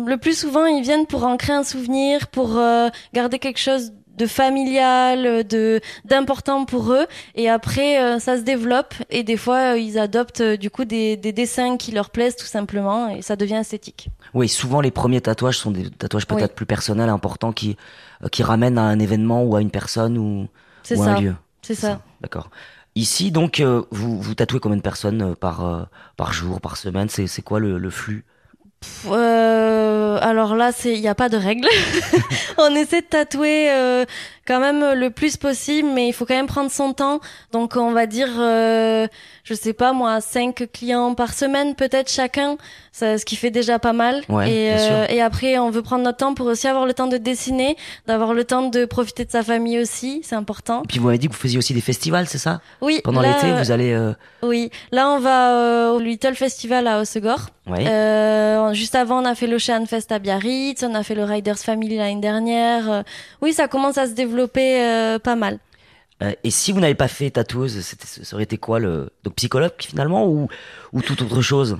Euh, 0.00 0.08
le 0.08 0.16
plus 0.16 0.38
souvent, 0.38 0.66
ils 0.66 0.82
viennent 0.82 1.06
pour 1.06 1.24
ancrer 1.24 1.52
un 1.52 1.64
souvenir, 1.64 2.28
pour 2.28 2.58
euh, 2.58 2.88
garder 3.12 3.38
quelque 3.38 3.58
chose 3.60 3.92
de 4.16 4.26
familial, 4.26 5.46
de 5.46 5.80
d'important 6.04 6.66
pour 6.66 6.92
eux. 6.92 7.06
Et 7.36 7.48
après, 7.48 8.02
euh, 8.02 8.18
ça 8.18 8.36
se 8.36 8.42
développe. 8.42 8.94
Et 9.08 9.22
des 9.22 9.38
fois, 9.38 9.72
euh, 9.72 9.78
ils 9.78 9.98
adoptent 9.98 10.42
euh, 10.42 10.56
du 10.58 10.68
coup 10.68 10.84
des, 10.84 11.16
des 11.16 11.32
dessins 11.32 11.78
qui 11.78 11.90
leur 11.92 12.10
plaisent 12.10 12.36
tout 12.36 12.44
simplement, 12.46 13.08
et 13.08 13.22
ça 13.22 13.36
devient 13.36 13.54
esthétique. 13.56 14.10
Oui, 14.34 14.48
souvent 14.48 14.80
les 14.82 14.90
premiers 14.90 15.22
tatouages 15.22 15.58
sont 15.58 15.70
des 15.70 15.88
tatouages 15.90 16.26
Oui. 16.30 16.36
peut-être 16.36 16.54
plus 16.54 16.66
personnels, 16.66 17.08
importants, 17.08 17.52
qui, 17.52 17.76
euh, 18.22 18.28
qui 18.28 18.42
ramènent 18.42 18.78
à 18.78 18.82
un 18.82 18.98
événement 18.98 19.42
ou 19.42 19.56
à 19.56 19.62
une 19.62 19.70
personne 19.70 20.18
ou, 20.18 20.48
à 20.90 20.96
ça. 20.96 21.02
un 21.12 21.20
lieu. 21.20 21.34
C'est 21.62 21.74
ça. 21.74 22.00
D'accord. 22.20 22.50
Ici, 22.96 23.30
donc, 23.30 23.60
euh, 23.60 23.82
vous, 23.90 24.20
vous 24.20 24.34
tatouez 24.34 24.60
combien 24.60 24.76
de 24.76 24.82
personnes 24.82 25.22
euh, 25.22 25.34
par, 25.34 25.64
euh, 25.64 25.82
par 26.16 26.32
jour, 26.32 26.60
par 26.60 26.76
semaine? 26.76 27.08
C'est 27.08 27.42
quoi 27.42 27.60
le, 27.60 27.78
le 27.78 27.90
flux? 27.90 28.24
Euh, 29.06 30.18
alors 30.20 30.54
là, 30.56 30.72
il 30.84 31.00
n'y 31.00 31.08
a 31.08 31.14
pas 31.14 31.28
de 31.28 31.36
règle. 31.36 31.68
on 32.58 32.74
essaie 32.74 33.02
de 33.02 33.06
tatouer 33.06 33.70
euh, 33.70 34.04
quand 34.46 34.60
même 34.60 34.98
le 34.98 35.10
plus 35.10 35.36
possible, 35.36 35.88
mais 35.94 36.08
il 36.08 36.12
faut 36.12 36.26
quand 36.26 36.34
même 36.34 36.46
prendre 36.46 36.70
son 36.70 36.92
temps. 36.92 37.20
Donc 37.52 37.76
on 37.76 37.92
va 37.92 38.06
dire, 38.06 38.28
euh, 38.38 39.06
je 39.44 39.54
sais 39.54 39.72
pas 39.72 39.92
moi, 39.92 40.20
cinq 40.20 40.66
clients 40.72 41.14
par 41.14 41.32
semaine 41.34 41.74
peut-être 41.74 42.10
chacun, 42.10 42.56
ça, 42.92 43.18
ce 43.18 43.24
qui 43.24 43.36
fait 43.36 43.50
déjà 43.50 43.78
pas 43.78 43.92
mal. 43.92 44.22
Ouais, 44.28 44.50
et, 44.50 44.72
euh, 44.72 45.06
et 45.08 45.20
après, 45.22 45.58
on 45.58 45.70
veut 45.70 45.82
prendre 45.82 46.02
notre 46.04 46.18
temps 46.18 46.34
pour 46.34 46.46
aussi 46.46 46.66
avoir 46.66 46.86
le 46.86 46.94
temps 46.94 47.06
de 47.06 47.16
dessiner, 47.16 47.76
d'avoir 48.06 48.34
le 48.34 48.44
temps 48.44 48.68
de 48.68 48.84
profiter 48.84 49.24
de 49.24 49.30
sa 49.30 49.42
famille 49.42 49.78
aussi, 49.78 50.20
c'est 50.24 50.34
important. 50.36 50.82
Et 50.82 50.86
puis 50.88 50.98
vous 50.98 51.06
m'avez 51.06 51.18
dit 51.18 51.28
que 51.28 51.32
vous 51.32 51.38
faisiez 51.38 51.58
aussi 51.58 51.74
des 51.74 51.80
festivals, 51.80 52.26
c'est 52.26 52.38
ça? 52.38 52.60
Oui. 52.80 53.00
Pendant 53.04 53.20
l'été, 53.20 53.46
euh, 53.46 53.56
vous 53.62 53.70
allez. 53.70 53.92
euh, 53.92 54.12
Oui, 54.42 54.70
là 54.90 55.10
on 55.10 55.18
va 55.20 55.52
euh, 55.54 55.90
au 55.92 56.00
Little 56.00 56.34
Festival 56.34 56.86
à 56.88 57.00
Hossegor. 57.00 57.46
Ouais. 57.66 57.86
Euh, 57.86 58.72
juste 58.72 58.96
avant, 58.96 59.22
on 59.22 59.24
a 59.26 59.34
fait 59.36 59.46
l'Ocean 59.46 59.84
Fest 59.86 60.10
à 60.10 60.18
Biarritz, 60.18 60.82
on 60.82 60.94
a 60.94 61.04
fait 61.04 61.14
le 61.14 61.22
Riders 61.22 61.58
Family 61.58 61.98
l'année 61.98 62.20
dernière. 62.20 62.90
Euh, 62.90 63.02
oui, 63.42 63.52
ça 63.52 63.68
commence 63.68 63.96
à 63.96 64.06
se 64.06 64.12
développer 64.12 64.29
euh, 64.36 65.18
pas 65.18 65.36
mal. 65.36 65.58
Euh, 66.22 66.32
et 66.44 66.50
si 66.50 66.72
vous 66.72 66.80
n'avez 66.80 66.94
pas 66.94 67.08
fait 67.08 67.30
tatoueuse, 67.30 67.80
ça 67.80 68.34
aurait 68.34 68.44
été 68.44 68.58
quoi 68.58 68.78
le 68.78 69.10
donc 69.24 69.34
psychologue 69.36 69.72
finalement 69.78 70.26
ou 70.26 70.48
ou 70.92 71.02
toute 71.02 71.22
autre 71.22 71.40
chose? 71.40 71.78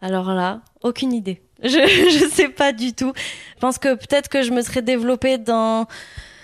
Alors 0.00 0.34
là, 0.34 0.62
aucune 0.82 1.12
idée. 1.12 1.42
Je 1.62 1.68
je 1.68 2.28
sais 2.28 2.48
pas 2.48 2.72
du 2.72 2.92
tout. 2.92 3.12
Je 3.54 3.60
pense 3.60 3.78
que 3.78 3.94
peut-être 3.94 4.28
que 4.28 4.42
je 4.42 4.50
me 4.50 4.62
serais 4.62 4.82
développée 4.82 5.38
dans 5.38 5.86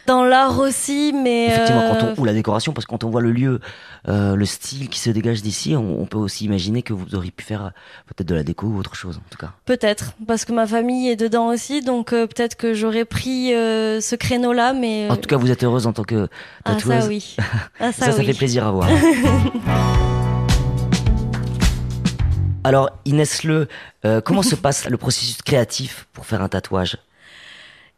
dans 0.08 0.24
l'art 0.24 0.58
aussi, 0.58 1.12
mais 1.12 1.48
Effectivement, 1.48 1.82
euh, 1.82 1.94
quand 2.00 2.14
on 2.16 2.20
ou 2.22 2.24
la 2.24 2.32
décoration, 2.32 2.72
parce 2.72 2.86
que 2.86 2.90
quand 2.90 3.04
on 3.04 3.10
voit 3.10 3.20
le 3.20 3.30
lieu, 3.30 3.60
euh, 4.08 4.34
le 4.36 4.44
style 4.46 4.88
qui 4.88 4.98
se 4.98 5.10
dégage 5.10 5.42
d'ici, 5.42 5.76
on, 5.76 6.00
on 6.00 6.06
peut 6.06 6.16
aussi 6.16 6.46
imaginer 6.46 6.82
que 6.82 6.94
vous 6.94 7.14
auriez 7.14 7.30
pu 7.30 7.44
faire 7.44 7.66
euh, 7.66 7.70
peut-être 8.06 8.26
de 8.26 8.34
la 8.34 8.42
déco 8.42 8.66
ou 8.66 8.78
autre 8.78 8.94
chose 8.94 9.18
en 9.18 9.30
tout 9.30 9.36
cas. 9.38 9.52
peut-être 9.66 10.14
parce 10.26 10.46
que 10.46 10.52
ma 10.52 10.66
famille 10.66 11.10
est 11.10 11.16
dedans 11.16 11.48
aussi, 11.48 11.82
donc 11.82 12.14
euh, 12.14 12.26
peut-être 12.26 12.56
que 12.56 12.72
j'aurais 12.72 13.04
pris 13.04 13.52
euh, 13.54 14.00
ce 14.00 14.16
créneau-là, 14.16 14.72
mais 14.72 15.10
En 15.10 15.16
tout 15.16 15.28
cas, 15.28 15.36
vous 15.36 15.50
êtes 15.50 15.62
heureuse 15.62 15.86
en 15.86 15.92
tant 15.92 16.04
que 16.04 16.28
ah 16.64 16.74
tatoueuse. 16.74 17.00
ça 17.02 17.06
oui, 17.06 17.36
ah, 17.78 17.92
Ça, 17.92 18.10
ça 18.10 18.18
oui. 18.18 18.24
fait 18.24 18.34
plaisir 18.34 18.66
à 18.66 18.70
voir. 18.72 18.88
Alors, 22.64 22.90
Inès 23.04 23.44
Le, 23.44 23.68
euh, 24.04 24.20
comment 24.20 24.42
se 24.42 24.54
passe 24.54 24.88
le 24.88 24.96
processus 24.96 25.40
créatif 25.42 26.06
pour 26.12 26.26
faire 26.26 26.42
un 26.42 26.48
tatouage? 26.48 26.96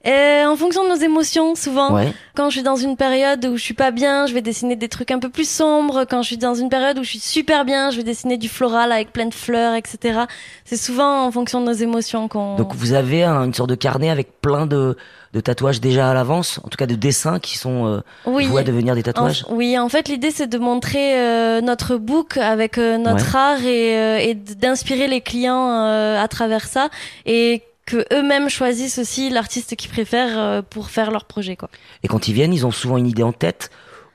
Euh, 0.06 0.46
en 0.46 0.56
fonction 0.56 0.82
de 0.84 0.88
nos 0.88 0.94
émotions, 0.96 1.54
souvent. 1.54 1.92
Ouais. 1.94 2.10
Quand 2.34 2.48
je 2.48 2.54
suis 2.54 2.62
dans 2.62 2.76
une 2.76 2.96
période 2.96 3.44
où 3.44 3.58
je 3.58 3.62
suis 3.62 3.74
pas 3.74 3.90
bien, 3.90 4.26
je 4.26 4.32
vais 4.32 4.40
dessiner 4.40 4.74
des 4.74 4.88
trucs 4.88 5.10
un 5.10 5.18
peu 5.18 5.28
plus 5.28 5.46
sombres. 5.48 6.06
Quand 6.08 6.22
je 6.22 6.28
suis 6.28 6.38
dans 6.38 6.54
une 6.54 6.70
période 6.70 6.98
où 6.98 7.02
je 7.02 7.10
suis 7.10 7.18
super 7.20 7.66
bien, 7.66 7.90
je 7.90 7.98
vais 7.98 8.02
dessiner 8.02 8.38
du 8.38 8.48
floral 8.48 8.92
avec 8.92 9.12
plein 9.12 9.26
de 9.26 9.34
fleurs, 9.34 9.74
etc. 9.74 10.20
C'est 10.64 10.78
souvent 10.78 11.26
en 11.26 11.30
fonction 11.30 11.60
de 11.60 11.66
nos 11.66 11.72
émotions 11.74 12.28
qu'on. 12.28 12.56
Donc, 12.56 12.74
vous 12.74 12.94
avez 12.94 13.24
un- 13.24 13.44
une 13.44 13.52
sorte 13.52 13.68
de 13.68 13.74
carnet 13.74 14.08
avec 14.08 14.40
plein 14.40 14.64
de, 14.64 14.96
de 15.34 15.40
tatouages 15.40 15.82
déjà 15.82 16.10
à 16.10 16.14
l'avance, 16.14 16.60
en 16.64 16.68
tout 16.68 16.78
cas 16.78 16.86
de 16.86 16.94
dessins 16.94 17.38
qui 17.38 17.58
sont 17.58 17.86
euh, 17.86 18.00
oui. 18.24 18.46
voués 18.46 18.62
à 18.62 18.64
devenir 18.64 18.94
des 18.94 19.00
En- 19.02 19.04
tatouages. 19.04 19.44
oui, 19.50 19.78
en 19.78 19.90
fait, 19.90 20.08
l'idée 20.08 20.30
c'est 20.30 20.46
de 20.46 20.56
montrer 20.58 21.14
euh, 21.20 21.60
notre 21.60 21.96
book 21.96 22.38
avec 22.38 22.78
euh, 22.78 22.96
notre 22.96 23.36
art 23.36 23.62
et, 23.66 23.96
euh, 23.98 24.18
et 24.18 24.32
d'inspirer 24.34 25.08
les 25.08 25.20
clients 25.20 25.68
euh, 25.84 26.18
à 26.18 26.26
travers 26.26 26.66
ça 26.66 26.88
et 27.26 27.62
que 27.90 28.04
eux-mêmes 28.14 28.48
choisissent 28.48 28.98
aussi 28.98 29.30
l'artiste 29.30 29.76
qu'ils 29.76 29.90
préfèrent 29.90 30.38
euh, 30.38 30.62
pour 30.62 30.90
faire 30.90 31.10
leur 31.10 31.24
projet, 31.24 31.56
quoi. 31.56 31.68
Et 32.02 32.08
quand 32.08 32.28
ils 32.28 32.34
viennent, 32.34 32.52
ils 32.54 32.64
ont 32.66 32.70
souvent 32.70 32.96
une 32.98 33.06
idée 33.06 33.22
en 33.22 33.32
tête 33.32 33.70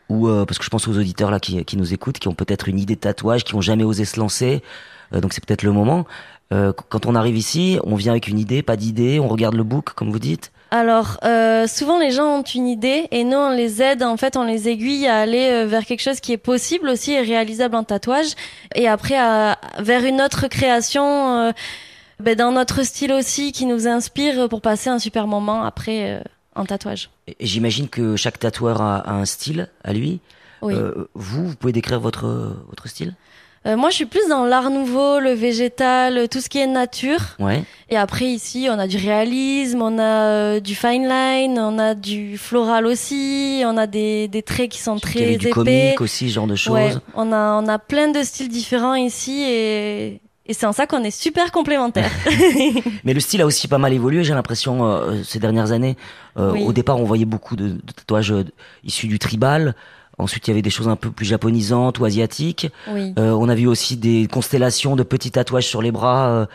ou 0.09 0.27
euh, 0.27 0.45
parce 0.45 0.57
que 0.59 0.63
je 0.65 0.69
pense 0.69 0.87
aux 0.87 0.97
auditeurs 0.97 1.31
là 1.31 1.39
qui, 1.39 1.63
qui 1.65 1.77
nous 1.77 1.93
écoutent, 1.93 2.19
qui 2.19 2.27
ont 2.27 2.35
peut-être 2.35 2.69
une 2.69 2.79
idée 2.79 2.95
de 2.95 2.99
tatouage, 2.99 3.43
qui 3.43 3.55
ont 3.55 3.61
jamais 3.61 3.83
osé 3.83 4.05
se 4.05 4.19
lancer. 4.19 4.61
Euh, 5.13 5.19
donc 5.21 5.33
c'est 5.33 5.43
peut-être 5.45 5.63
le 5.63 5.71
moment. 5.71 6.05
Euh, 6.53 6.73
qu- 6.73 6.83
quand 6.89 7.07
on 7.07 7.15
arrive 7.15 7.35
ici, 7.37 7.79
on 7.83 7.95
vient 7.95 8.11
avec 8.11 8.27
une 8.27 8.37
idée, 8.37 8.61
pas 8.61 8.75
d'idée, 8.77 9.19
on 9.19 9.27
regarde 9.27 9.55
le 9.55 9.63
book 9.63 9.93
comme 9.95 10.11
vous 10.11 10.19
dites. 10.19 10.51
Alors, 10.71 11.17
euh, 11.23 11.67
souvent 11.67 11.97
les 11.99 12.11
gens 12.11 12.39
ont 12.39 12.43
une 12.43 12.67
idée 12.67 13.07
et 13.11 13.23
nous 13.23 13.37
on 13.37 13.49
les 13.51 13.81
aide, 13.81 14.03
en 14.03 14.17
fait 14.17 14.35
on 14.37 14.43
les 14.43 14.67
aiguille 14.67 15.07
à 15.07 15.17
aller 15.21 15.49
euh, 15.51 15.65
vers 15.65 15.85
quelque 15.85 16.01
chose 16.01 16.19
qui 16.19 16.33
est 16.33 16.37
possible 16.37 16.89
aussi 16.89 17.13
et 17.13 17.21
réalisable 17.21 17.75
en 17.75 17.83
tatouage 17.83 18.33
et 18.75 18.87
après 18.87 19.17
à, 19.17 19.57
vers 19.79 20.03
une 20.03 20.21
autre 20.21 20.47
création 20.47 21.53
euh, 22.19 22.23
ben, 22.23 22.35
dans 22.35 22.51
notre 22.51 22.83
style 22.83 23.11
aussi 23.13 23.51
qui 23.51 23.65
nous 23.65 23.87
inspire 23.87 24.49
pour 24.49 24.61
passer 24.61 24.89
un 24.89 24.99
super 24.99 25.27
moment 25.27 25.63
après 25.63 26.11
euh, 26.11 26.21
en 26.55 26.65
tatouage. 26.65 27.09
Et 27.27 27.35
J'imagine 27.39 27.89
que 27.89 28.15
chaque 28.15 28.39
tatoueur 28.39 28.81
a, 28.81 28.97
a 28.97 29.13
un 29.13 29.25
style 29.25 29.69
à 29.83 29.93
lui. 29.93 30.19
Oui. 30.61 30.73
Euh, 30.73 31.07
vous, 31.13 31.47
vous 31.49 31.55
pouvez 31.55 31.73
décrire 31.73 31.99
votre 31.99 32.55
votre 32.69 32.87
style? 32.87 33.13
Euh, 33.67 33.75
moi 33.75 33.89
je 33.89 33.95
suis 33.95 34.05
plus 34.05 34.21
dans 34.29 34.45
l'art 34.45 34.69
nouveau, 34.69 35.19
le 35.19 35.31
végétal, 35.31 36.29
tout 36.29 36.39
ce 36.39 36.49
qui 36.49 36.59
est 36.59 36.67
nature. 36.67 37.35
Ouais. 37.39 37.63
Et 37.89 37.97
après 37.97 38.25
ici, 38.25 38.67
on 38.69 38.77
a 38.77 38.85
du 38.87 38.97
réalisme, 38.97 39.81
on 39.81 39.97
a 39.97 40.03
euh, 40.03 40.59
du 40.59 40.75
fine 40.75 41.07
line, 41.07 41.57
on 41.59 41.79
a 41.79 41.95
du 41.95 42.37
floral 42.37 42.85
aussi, 42.85 43.63
on 43.65 43.75
a 43.77 43.87
des, 43.87 44.27
des 44.27 44.43
traits 44.43 44.69
qui 44.69 44.79
sont 44.79 44.99
très 44.99 45.23
avait 45.23 45.37
du 45.37 45.47
épais. 45.47 45.53
comique 45.53 46.01
aussi, 46.01 46.29
ce 46.29 46.35
genre 46.35 46.45
de 46.45 46.55
choses. 46.55 46.75
Ouais, 46.75 46.93
on 47.15 47.31
a 47.31 47.59
on 47.61 47.67
a 47.67 47.79
plein 47.79 48.09
de 48.09 48.21
styles 48.21 48.49
différents 48.49 48.93
ici 48.93 49.43
et 49.47 50.21
et 50.45 50.53
c'est 50.53 50.65
en 50.65 50.73
ça 50.73 50.87
qu'on 50.87 51.03
est 51.03 51.11
super 51.11 51.51
complémentaires. 51.51 52.11
Mais 53.03 53.13
le 53.13 53.19
style 53.19 53.41
a 53.41 53.45
aussi 53.45 53.67
pas 53.67 53.77
mal 53.77 53.93
évolué, 53.93 54.23
j'ai 54.23 54.33
l'impression, 54.33 54.85
euh, 54.85 55.23
ces 55.23 55.39
dernières 55.39 55.71
années. 55.71 55.97
Euh, 56.37 56.51
Oui. 56.51 56.63
Au 56.63 56.73
départ, 56.73 56.99
on 56.99 57.03
voyait 57.05 57.25
beaucoup 57.25 57.55
de, 57.55 57.69
de 57.69 57.91
tatouages 57.95 58.31
euh, 58.31 58.43
issus 58.83 59.07
du 59.07 59.19
tribal. 59.19 59.75
Ensuite, 60.17 60.47
il 60.47 60.51
y 60.51 60.53
avait 60.53 60.61
des 60.61 60.69
choses 60.69 60.87
un 60.87 60.95
peu 60.95 61.11
plus 61.11 61.25
japonisantes 61.25 61.99
ou 61.99 62.05
asiatiques. 62.05 62.67
oui. 62.89 63.13
On 63.17 63.49
a 63.49 63.55
vu 63.55 63.67
aussi 63.67 63.97
des 63.97 64.27
constellations 64.31 64.95
de 64.95 65.03
petits 65.03 65.31
tatouages 65.31 65.67
sur 65.67 65.81
les 65.81 65.91
bras. 65.91 66.47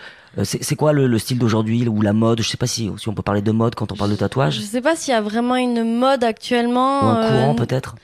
C'est 0.45 0.77
quoi 0.77 0.95
le, 0.95 1.07
le 1.07 1.19
style 1.19 1.39
d'aujourd'hui 1.39 1.87
ou 1.87 2.01
la 2.01 2.15
mode? 2.15 2.41
Je 2.41 2.49
sais 2.49 2.57
pas 2.57 2.67
si, 2.67 2.91
si 2.97 3.09
on 3.11 3.13
peut 3.13 3.21
parler 3.23 3.43
de 3.43 3.53
mode 3.53 3.75
quand 3.75 3.93
on 3.93 3.97
parle 3.97 4.11
de 4.11 4.15
Je 4.15 4.21
tatouage. 4.21 4.61
sais 4.61 4.81
pas 4.81 4.97
s'il 4.97 5.13
y 5.13 5.17
a 5.17 5.21
vraiment 5.21 5.57
une 5.57 5.99
mode 5.99 6.25
actuellement. 6.25 7.01
Ou 7.03 7.09
un 7.09 7.29
courant 7.29 7.55
peut-être 7.55 7.97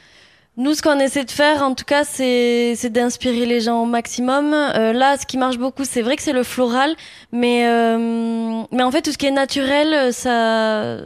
Nous, 0.58 0.72
ce 0.75 0.80
qu'on 0.80 0.98
essaie 0.98 1.25
de 1.25 1.30
faire, 1.30 1.62
en 1.62 1.75
tout 1.75 1.84
cas, 1.84 2.04
c'est 2.04 2.88
d'inspirer 2.88 3.44
les 3.44 3.60
gens 3.60 3.82
au 3.82 3.84
maximum. 3.84 4.54
Euh, 4.54 4.92
là, 4.94 5.18
ce 5.18 5.26
qui 5.26 5.36
marche 5.36 5.58
beaucoup, 5.58 5.84
c'est 5.84 6.00
vrai 6.00 6.16
que 6.16 6.22
c'est 6.22 6.32
le 6.32 6.44
floral, 6.44 6.94
mais 7.30 7.66
euh, 7.66 8.62
mais 8.72 8.82
en 8.82 8.90
fait, 8.90 9.02
tout 9.02 9.12
ce 9.12 9.18
qui 9.18 9.26
est 9.26 9.30
naturel, 9.30 10.12
ça 10.14 10.96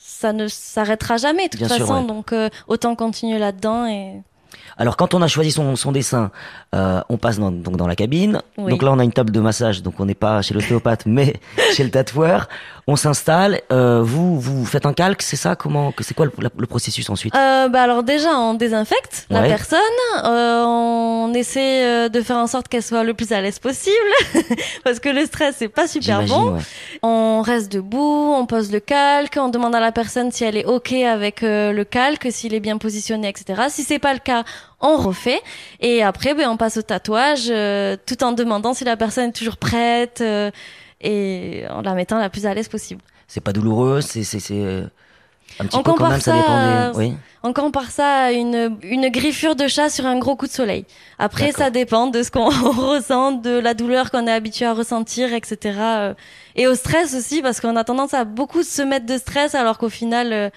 ça 0.00 0.32
ne 0.32 0.48
s'arrêtera 0.48 1.16
jamais 1.16 1.44
de 1.44 1.50
toute 1.50 1.60
Bien 1.60 1.68
sûr, 1.68 1.86
façon. 1.86 2.00
ouais. 2.00 2.06
Donc 2.06 2.32
euh, 2.32 2.48
autant 2.66 2.96
continuer 2.96 3.38
là-dedans 3.38 3.86
et 3.86 4.22
Alors 4.78 4.96
quand 4.96 5.12
on 5.14 5.20
a 5.22 5.28
choisi 5.28 5.50
son, 5.50 5.74
son 5.76 5.90
dessin, 5.92 6.30
euh, 6.74 7.00
on 7.08 7.16
passe 7.18 7.38
dans, 7.38 7.50
donc 7.50 7.76
dans 7.76 7.86
la 7.88 7.96
cabine. 7.96 8.40
Oui. 8.56 8.70
Donc 8.70 8.82
là 8.82 8.92
on 8.92 8.98
a 8.98 9.04
une 9.04 9.12
table 9.12 9.30
de 9.32 9.40
massage, 9.40 9.82
donc 9.82 9.94
on 9.98 10.04
n'est 10.06 10.14
pas 10.14 10.40
chez 10.42 10.54
l'ostéopathe, 10.54 11.02
mais 11.06 11.34
chez 11.74 11.84
le 11.84 11.90
tatoueur. 11.90 12.48
On 12.90 12.96
s'installe. 12.96 13.60
Euh, 13.70 14.00
vous 14.02 14.40
vous 14.40 14.64
faites 14.64 14.86
un 14.86 14.94
calque, 14.94 15.20
c'est 15.20 15.36
ça? 15.36 15.56
Comment 15.56 15.92
que 15.92 16.02
c'est 16.02 16.14
quoi 16.14 16.24
le, 16.24 16.32
la- 16.40 16.48
le 16.56 16.66
processus 16.66 17.10
ensuite? 17.10 17.34
Euh, 17.34 17.68
bah 17.68 17.82
alors 17.82 18.02
déjà, 18.02 18.30
on 18.38 18.54
désinfecte 18.54 19.26
la 19.28 19.42
personne, 19.42 19.78
euh, 20.24 20.62
on 20.64 21.34
essaie 21.34 21.84
euh, 21.84 22.08
de 22.08 22.22
faire 22.22 22.36
en 22.38 22.46
sorte 22.46 22.68
qu'elle 22.68 22.82
soit 22.82 23.04
le 23.04 23.12
plus 23.12 23.30
à 23.32 23.42
l'aise 23.42 23.58
possible, 23.58 23.94
parce 24.84 25.00
que 25.00 25.10
le 25.10 25.26
stress 25.26 25.56
c'est 25.58 25.68
pas 25.68 25.86
super 25.86 26.22
bon. 26.24 26.52
ouais. 26.54 26.60
On 27.02 27.42
reste 27.42 27.70
debout, 27.72 28.32
on 28.34 28.46
pose 28.46 28.72
le 28.72 28.80
calque, 28.80 29.36
on 29.38 29.48
demande 29.48 29.74
à 29.74 29.80
la 29.80 29.92
personne 29.92 30.30
si 30.32 30.44
elle 30.44 30.56
est 30.56 30.64
ok 30.64 30.92
avec 30.92 31.42
euh, 31.42 31.72
le 31.72 31.84
calque, 31.84 32.28
s'il 32.30 32.54
est 32.54 32.60
bien 32.60 32.78
positionné, 32.78 33.28
etc. 33.28 33.64
Si 33.68 33.82
c'est 33.82 33.98
pas 33.98 34.14
le 34.14 34.18
cas, 34.20 34.44
on 34.80 34.96
refait 34.96 35.40
et 35.80 36.02
après 36.02 36.34
ben 36.34 36.48
on 36.48 36.56
passe 36.56 36.76
au 36.76 36.82
tatouage, 36.82 37.48
euh, 37.50 37.96
tout 38.06 38.22
en 38.22 38.32
demandant 38.32 38.74
si 38.74 38.84
la 38.84 38.96
personne 38.96 39.30
est 39.30 39.32
toujours 39.32 39.56
prête 39.56 40.20
euh, 40.20 40.50
et 41.00 41.64
en 41.70 41.82
la 41.82 41.94
mettant 41.94 42.18
la 42.18 42.30
plus 42.30 42.46
à 42.46 42.54
l'aise 42.54 42.68
possible. 42.68 43.00
C'est 43.26 43.40
pas 43.40 43.52
douloureux, 43.52 44.00
c'est 44.00 44.24
c'est 44.24 44.40
c'est 44.40 44.54
euh, 44.60 44.86
un 45.58 45.66
petit 45.66 45.76
On 45.76 45.82
peu 45.82 45.90
quand 45.90 45.96
compare 45.96 46.10
même, 46.10 46.20
ça 46.20 46.32
ça 46.32 46.38
dépend 46.38 46.92
des. 46.92 46.98
Oui. 46.98 47.16
On 47.42 47.52
compare 47.52 47.90
ça 47.90 48.24
à 48.24 48.32
une, 48.32 48.78
une 48.82 49.08
griffure 49.10 49.54
de 49.54 49.68
chat 49.68 49.90
sur 49.90 50.06
un 50.06 50.18
gros 50.18 50.34
coup 50.34 50.46
de 50.46 50.52
soleil. 50.52 50.84
Après, 51.20 51.52
ça 51.52 51.70
dépend 51.70 52.08
de 52.08 52.22
ce 52.22 52.30
qu'on 52.30 52.48
ressent, 52.72 53.32
de 53.32 53.50
la 53.50 53.74
douleur 53.74 54.10
qu'on 54.10 54.26
est 54.26 54.32
habitué 54.32 54.66
à 54.66 54.74
ressentir, 54.74 55.32
etc. 55.32 55.78
euh, 55.80 56.14
Et 56.56 56.66
au 56.66 56.74
stress 56.74 57.14
aussi, 57.14 57.40
parce 57.40 57.60
qu'on 57.60 57.76
a 57.76 57.84
tendance 57.84 58.12
à 58.12 58.24
beaucoup 58.24 58.64
se 58.64 58.82
mettre 58.82 59.06
de 59.06 59.16
stress, 59.18 59.54
alors 59.54 59.78
qu'au 59.78 59.88
final, 59.88 60.32
euh, 60.32 60.50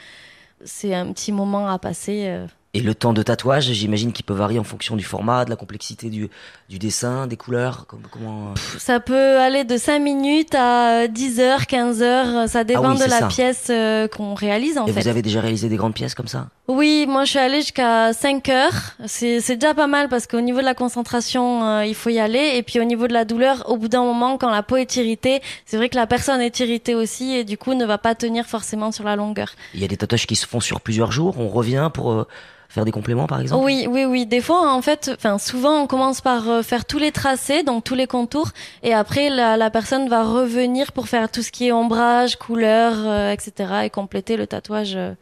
c'est 0.64 0.96
un 0.96 1.12
petit 1.14 1.32
moment 1.32 1.70
à 1.70 1.78
passer. 1.78 2.36
Et 2.74 2.80
le 2.80 2.96
temps 2.96 3.12
de 3.12 3.22
tatouage, 3.22 3.66
j'imagine 3.74 4.14
qu'il 4.14 4.24
peut 4.24 4.34
varier 4.34 4.58
en 4.58 4.64
fonction 4.64 4.96
du 4.96 5.04
format, 5.04 5.44
de 5.44 5.50
la 5.50 5.58
complexité 5.58 6.10
du, 6.10 6.30
du 6.70 6.80
dessin, 6.80 7.28
des 7.28 7.36
couleurs. 7.36 7.86
Comment, 7.86 8.08
comment... 8.10 8.48
euh, 8.52 8.54
Ça 8.80 9.02
peut 9.02 9.40
aller 9.40 9.66
de 9.66 9.76
5 9.76 10.00
minutes 10.00 10.56
à 10.56 11.10
10 11.10 11.40
heures, 11.42 11.68
15 11.68 12.02
heures. 12.02 12.48
Ça 12.48 12.64
dépend 12.64 12.84
Ah 12.86 12.94
oui, 12.94 13.00
de 13.00 13.10
la 13.10 13.20
ça. 13.20 13.28
pièce 13.28 13.68
euh, 13.70 14.08
qu'on 14.08 14.36
réalise, 14.36 14.78
en 14.78 14.86
Et 14.88 14.94
fait. 14.94 15.02
vous 15.02 15.08
avez 15.10 15.22
déjà 15.22 15.42
réalisé 15.42 15.68
des 15.68 15.76
grandes 15.76 15.94
pièces 15.94 16.16
comme 16.16 16.30
ça? 16.30 16.48
Oui, 16.74 17.06
moi 17.08 17.26
je 17.26 17.32
suis 17.32 17.40
allée 17.40 17.62
jusqu'à 17.62 18.14
5 18.14 18.48
heures. 18.50 18.96
C'est 19.06 19.42
c'est 19.42 19.56
déjà 19.58 19.74
pas 19.74 19.88
mal 19.88 20.08
parce 20.10 20.26
qu'au 20.26 20.42
niveau 20.42 20.60
de 20.60 20.66
la 20.66 20.74
concentration, 20.74 21.66
euh, 21.66 21.86
il 21.86 21.96
faut 21.96 22.10
y 22.10 22.20
aller. 22.20 22.52
Et 22.56 22.64
puis 22.64 22.80
au 22.80 22.84
niveau 22.86 23.08
de 23.08 23.14
la 23.14 23.26
douleur, 23.26 23.70
au 23.70 23.78
bout 23.78 23.88
d'un 23.90 24.04
moment, 24.04 24.38
quand 24.38 24.50
la 24.50 24.64
peau 24.64 24.78
est 24.78 24.96
irritée, 24.96 25.42
c'est 25.66 25.78
vrai 25.78 25.90
que 25.90 25.96
la 25.98 26.08
personne 26.08 26.40
est 26.40 26.60
irritée 26.60 26.96
aussi 26.96 27.36
et 27.36 27.44
du 27.44 27.58
coup 27.58 27.74
ne 27.74 27.86
va 27.86 27.98
pas 27.98 28.16
tenir 28.16 28.46
forcément 28.46 28.92
sur 28.92 29.04
la 29.04 29.16
longueur. 29.16 29.50
Il 29.74 29.82
y 29.82 29.84
a 29.84 29.88
des 29.88 29.98
tatouages 29.98 30.28
qui 30.28 30.36
se 30.36 30.48
font 30.48 30.60
sur 30.62 30.80
plusieurs 30.82 31.12
jours. 31.12 31.36
On 31.40 31.50
revient 31.50 31.90
pour 31.94 32.12
euh, 32.12 32.28
faire 32.70 32.86
des 32.86 32.92
compléments 32.92 33.28
par 33.28 33.42
exemple? 33.42 33.64
Oui, 33.66 33.86
oui, 33.90 34.06
oui. 34.06 34.26
Des 34.26 34.40
fois, 34.40 34.72
en 34.72 34.82
fait, 34.82 35.12
enfin, 35.14 35.38
souvent, 35.40 35.82
on 35.82 35.88
commence 35.88 36.22
par 36.22 36.48
euh, 36.50 36.62
faire 36.62 36.86
tous 36.86 37.00
les 37.00 37.12
tracés, 37.12 37.64
donc 37.64 37.84
tous 37.84 37.96
les 37.96 38.08
contours, 38.08 38.50
et 38.82 38.94
après, 38.94 39.30
la, 39.30 39.58
la 39.58 39.70
personne 39.70 40.08
va 40.08 40.24
revenir 40.24 40.94
pour 40.94 41.10
faire 41.10 41.30
tout 41.30 41.42
ce 41.42 41.52
qui 41.52 41.68
est 41.68 41.72
ombrage, 41.74 42.38
couleur, 42.38 42.94
euh, 42.98 43.32
etc., 43.34 43.52
et 43.84 43.90
compléter 43.90 44.38
le 44.38 44.48
tatouage. 44.48 44.94
euh. 44.96 45.14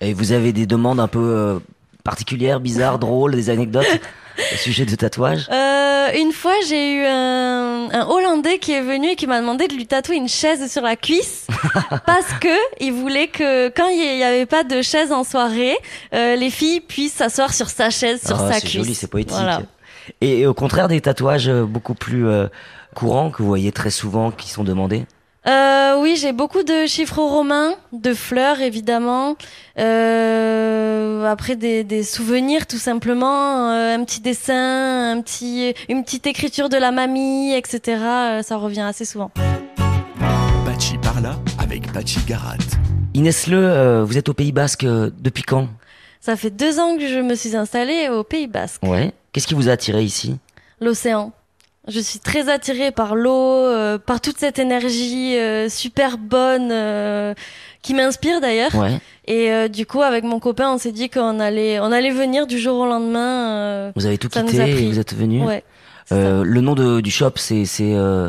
Et 0.00 0.12
vous 0.12 0.32
avez 0.32 0.52
des 0.52 0.66
demandes 0.66 1.00
un 1.00 1.08
peu 1.08 1.18
euh, 1.20 1.58
particulières, 2.04 2.60
bizarres, 2.60 2.98
drôles, 2.98 3.34
des 3.34 3.50
anecdotes 3.50 3.86
au 4.52 4.56
sujet 4.56 4.84
de 4.84 4.94
tatouage? 4.94 5.48
Euh, 5.50 6.08
une 6.18 6.32
fois, 6.32 6.52
j'ai 6.68 6.94
eu 6.94 7.04
un, 7.04 7.88
un 7.90 8.06
Hollandais 8.06 8.58
qui 8.58 8.72
est 8.72 8.82
venu 8.82 9.08
et 9.10 9.16
qui 9.16 9.26
m'a 9.26 9.40
demandé 9.40 9.66
de 9.68 9.74
lui 9.74 9.86
tatouer 9.86 10.16
une 10.16 10.28
chaise 10.28 10.70
sur 10.70 10.82
la 10.82 10.96
cuisse 10.96 11.46
parce 12.06 12.32
que 12.40 12.48
il 12.80 12.92
voulait 12.92 13.28
que 13.28 13.68
quand 13.70 13.88
il 13.88 14.16
n'y 14.16 14.22
avait 14.22 14.46
pas 14.46 14.64
de 14.64 14.82
chaise 14.82 15.12
en 15.12 15.24
soirée, 15.24 15.76
euh, 16.14 16.36
les 16.36 16.50
filles 16.50 16.80
puissent 16.80 17.14
s'asseoir 17.14 17.54
sur 17.54 17.68
sa 17.70 17.90
chaise, 17.90 18.20
sur 18.24 18.36
Ah, 18.40 18.48
sa 18.48 18.54
C'est 18.54 18.60
cuisse. 18.60 18.72
joli, 18.82 18.94
c'est 18.94 19.06
poétique. 19.08 19.32
Voilà. 19.36 19.62
Et, 20.20 20.40
et 20.40 20.46
au 20.46 20.54
contraire 20.54 20.88
des 20.88 21.00
tatouages 21.00 21.48
euh, 21.48 21.64
beaucoup 21.64 21.94
plus 21.94 22.26
courants 22.94 23.30
que 23.30 23.38
vous 23.42 23.48
voyez 23.48 23.72
très 23.72 23.90
souvent 23.90 24.30
qui 24.30 24.50
sont 24.50 24.62
demandés? 24.64 25.06
Euh, 25.48 26.00
oui, 26.00 26.16
j'ai 26.16 26.32
beaucoup 26.32 26.64
de 26.64 26.86
chiffres 26.86 27.20
romains, 27.22 27.74
de 27.92 28.14
fleurs 28.14 28.60
évidemment. 28.60 29.36
Euh, 29.78 31.24
après 31.30 31.54
des, 31.54 31.84
des 31.84 32.02
souvenirs 32.02 32.66
tout 32.66 32.78
simplement, 32.78 33.70
euh, 33.70 33.94
un 33.94 34.04
petit 34.04 34.20
dessin, 34.20 35.12
un 35.16 35.20
petit, 35.20 35.72
une 35.88 36.02
petite 36.02 36.26
écriture 36.26 36.68
de 36.68 36.76
la 36.76 36.90
mamie, 36.90 37.52
etc. 37.54 37.80
Euh, 38.02 38.42
ça 38.42 38.56
revient 38.56 38.80
assez 38.80 39.04
souvent. 39.04 39.30
Bachi 40.64 40.98
par 40.98 41.20
là 41.20 41.36
avec 41.58 41.92
Bachi 41.92 42.18
Garat. 42.26 42.56
Inès 43.14 43.46
Le, 43.46 43.56
euh, 43.58 44.04
vous 44.04 44.18
êtes 44.18 44.28
au 44.28 44.34
Pays 44.34 44.52
Basque 44.52 44.84
euh, 44.84 45.10
depuis 45.18 45.42
quand? 45.44 45.68
Ça 46.20 46.34
fait 46.36 46.50
deux 46.50 46.80
ans 46.80 46.96
que 46.96 47.06
je 47.06 47.20
me 47.20 47.34
suis 47.36 47.54
installée 47.54 48.08
au 48.08 48.24
Pays 48.24 48.48
Basque, 48.48 48.82
Ouais. 48.82 49.12
Qu'est-ce 49.32 49.46
qui 49.46 49.54
vous 49.54 49.68
a 49.68 49.72
attiré 49.72 50.02
ici? 50.02 50.36
L'océan. 50.80 51.32
Je 51.88 52.00
suis 52.00 52.18
très 52.18 52.48
attirée 52.48 52.90
par 52.90 53.14
l'eau, 53.14 53.32
euh, 53.32 53.96
par 53.98 54.20
toute 54.20 54.38
cette 54.38 54.58
énergie 54.58 55.36
euh, 55.38 55.68
super 55.68 56.18
bonne 56.18 56.70
euh, 56.72 57.32
qui 57.82 57.94
m'inspire 57.94 58.40
d'ailleurs. 58.40 58.74
Ouais. 58.74 58.98
Et 59.26 59.52
euh, 59.52 59.68
du 59.68 59.86
coup, 59.86 60.02
avec 60.02 60.24
mon 60.24 60.40
copain, 60.40 60.70
on 60.72 60.78
s'est 60.78 60.90
dit 60.92 61.08
qu'on 61.10 61.38
allait, 61.38 61.78
on 61.80 61.92
allait 61.92 62.10
venir 62.10 62.46
du 62.48 62.58
jour 62.58 62.78
au 62.80 62.86
lendemain. 62.86 63.50
euh, 63.50 63.92
Vous 63.94 64.06
avez 64.06 64.18
tout 64.18 64.28
quitté 64.28 64.56
et 64.56 64.86
vous 64.88 64.98
êtes 64.98 65.14
venu. 65.14 65.44
ouais. 65.44 65.62
Euh, 66.12 66.44
le 66.44 66.60
nom 66.60 66.74
de, 66.74 67.00
du 67.00 67.10
shop, 67.10 67.32
c'est 67.36 67.64
c'est 67.64 67.92
euh, 67.94 68.28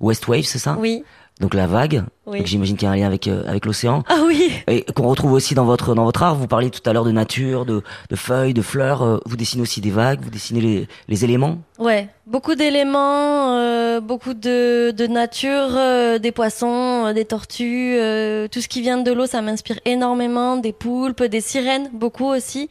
West 0.00 0.28
Wave, 0.28 0.44
c'est 0.44 0.58
ça? 0.58 0.76
Oui, 0.78 1.04
Donc 1.40 1.54
la 1.54 1.66
vague. 1.68 2.02
oui. 2.26 2.38
Donc 2.38 2.46
J'imagine 2.48 2.76
qu'il 2.76 2.86
y 2.86 2.88
a 2.88 2.92
un 2.92 2.96
lien 2.96 3.06
avec 3.06 3.28
euh, 3.28 3.44
avec 3.46 3.64
l'océan. 3.64 4.02
Ah 4.08 4.22
oui. 4.26 4.50
Et 4.66 4.82
qu'on 4.82 5.06
retrouve 5.08 5.32
aussi 5.32 5.54
dans 5.54 5.64
votre 5.64 5.94
dans 5.94 6.04
votre 6.04 6.22
art. 6.22 6.34
Vous 6.34 6.48
parliez 6.48 6.70
tout 6.70 6.80
à 6.88 6.92
l'heure 6.92 7.04
de 7.04 7.12
nature, 7.12 7.64
de, 7.64 7.82
de 8.10 8.16
feuilles, 8.16 8.54
de 8.54 8.62
fleurs. 8.62 9.02
euh, 9.02 9.18
vous 9.24 9.36
dessinez 9.36 9.62
aussi 9.62 9.80
des 9.80 9.90
vagues. 9.92 10.20
Vous 10.20 10.30
dessinez 10.30 10.60
les, 10.60 10.88
les 11.06 11.24
éléments. 11.24 11.58
Ouais, 11.78 12.08
beaucoup 12.26 12.56
d'éléments, 12.56 13.56
euh, 13.56 14.00
beaucoup 14.00 14.34
de, 14.34 14.90
de 14.90 15.06
nature, 15.06 15.68
euh, 15.76 16.18
des 16.18 16.32
poissons, 16.32 17.06
euh, 17.06 17.12
des 17.12 17.24
tortues, 17.24 17.94
euh, 17.98 18.48
tout 18.48 18.60
ce 18.60 18.66
qui 18.68 18.80
vient 18.82 18.98
de 18.98 19.12
l'eau, 19.12 19.26
ça 19.26 19.40
m'inspire 19.40 19.78
énormément, 19.84 20.56
des 20.56 20.72
poulpes, 20.72 21.22
des 21.22 21.40
sirènes, 21.40 21.88
beaucoup 21.92 22.26
aussi, 22.26 22.68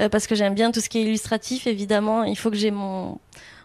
euh, 0.00 0.08
parce 0.08 0.28
que 0.28 0.36
j'aime 0.36 0.54
bien 0.54 0.70
tout 0.70 0.80
ce 0.80 0.88
qui 0.88 0.98
est 0.98 1.02
illustratif, 1.02 1.66
évidemment, 1.66 2.22
il 2.22 2.36
faut 2.36 2.50
que 2.50 2.56
j'ai 2.56 2.70
mon 2.70 3.18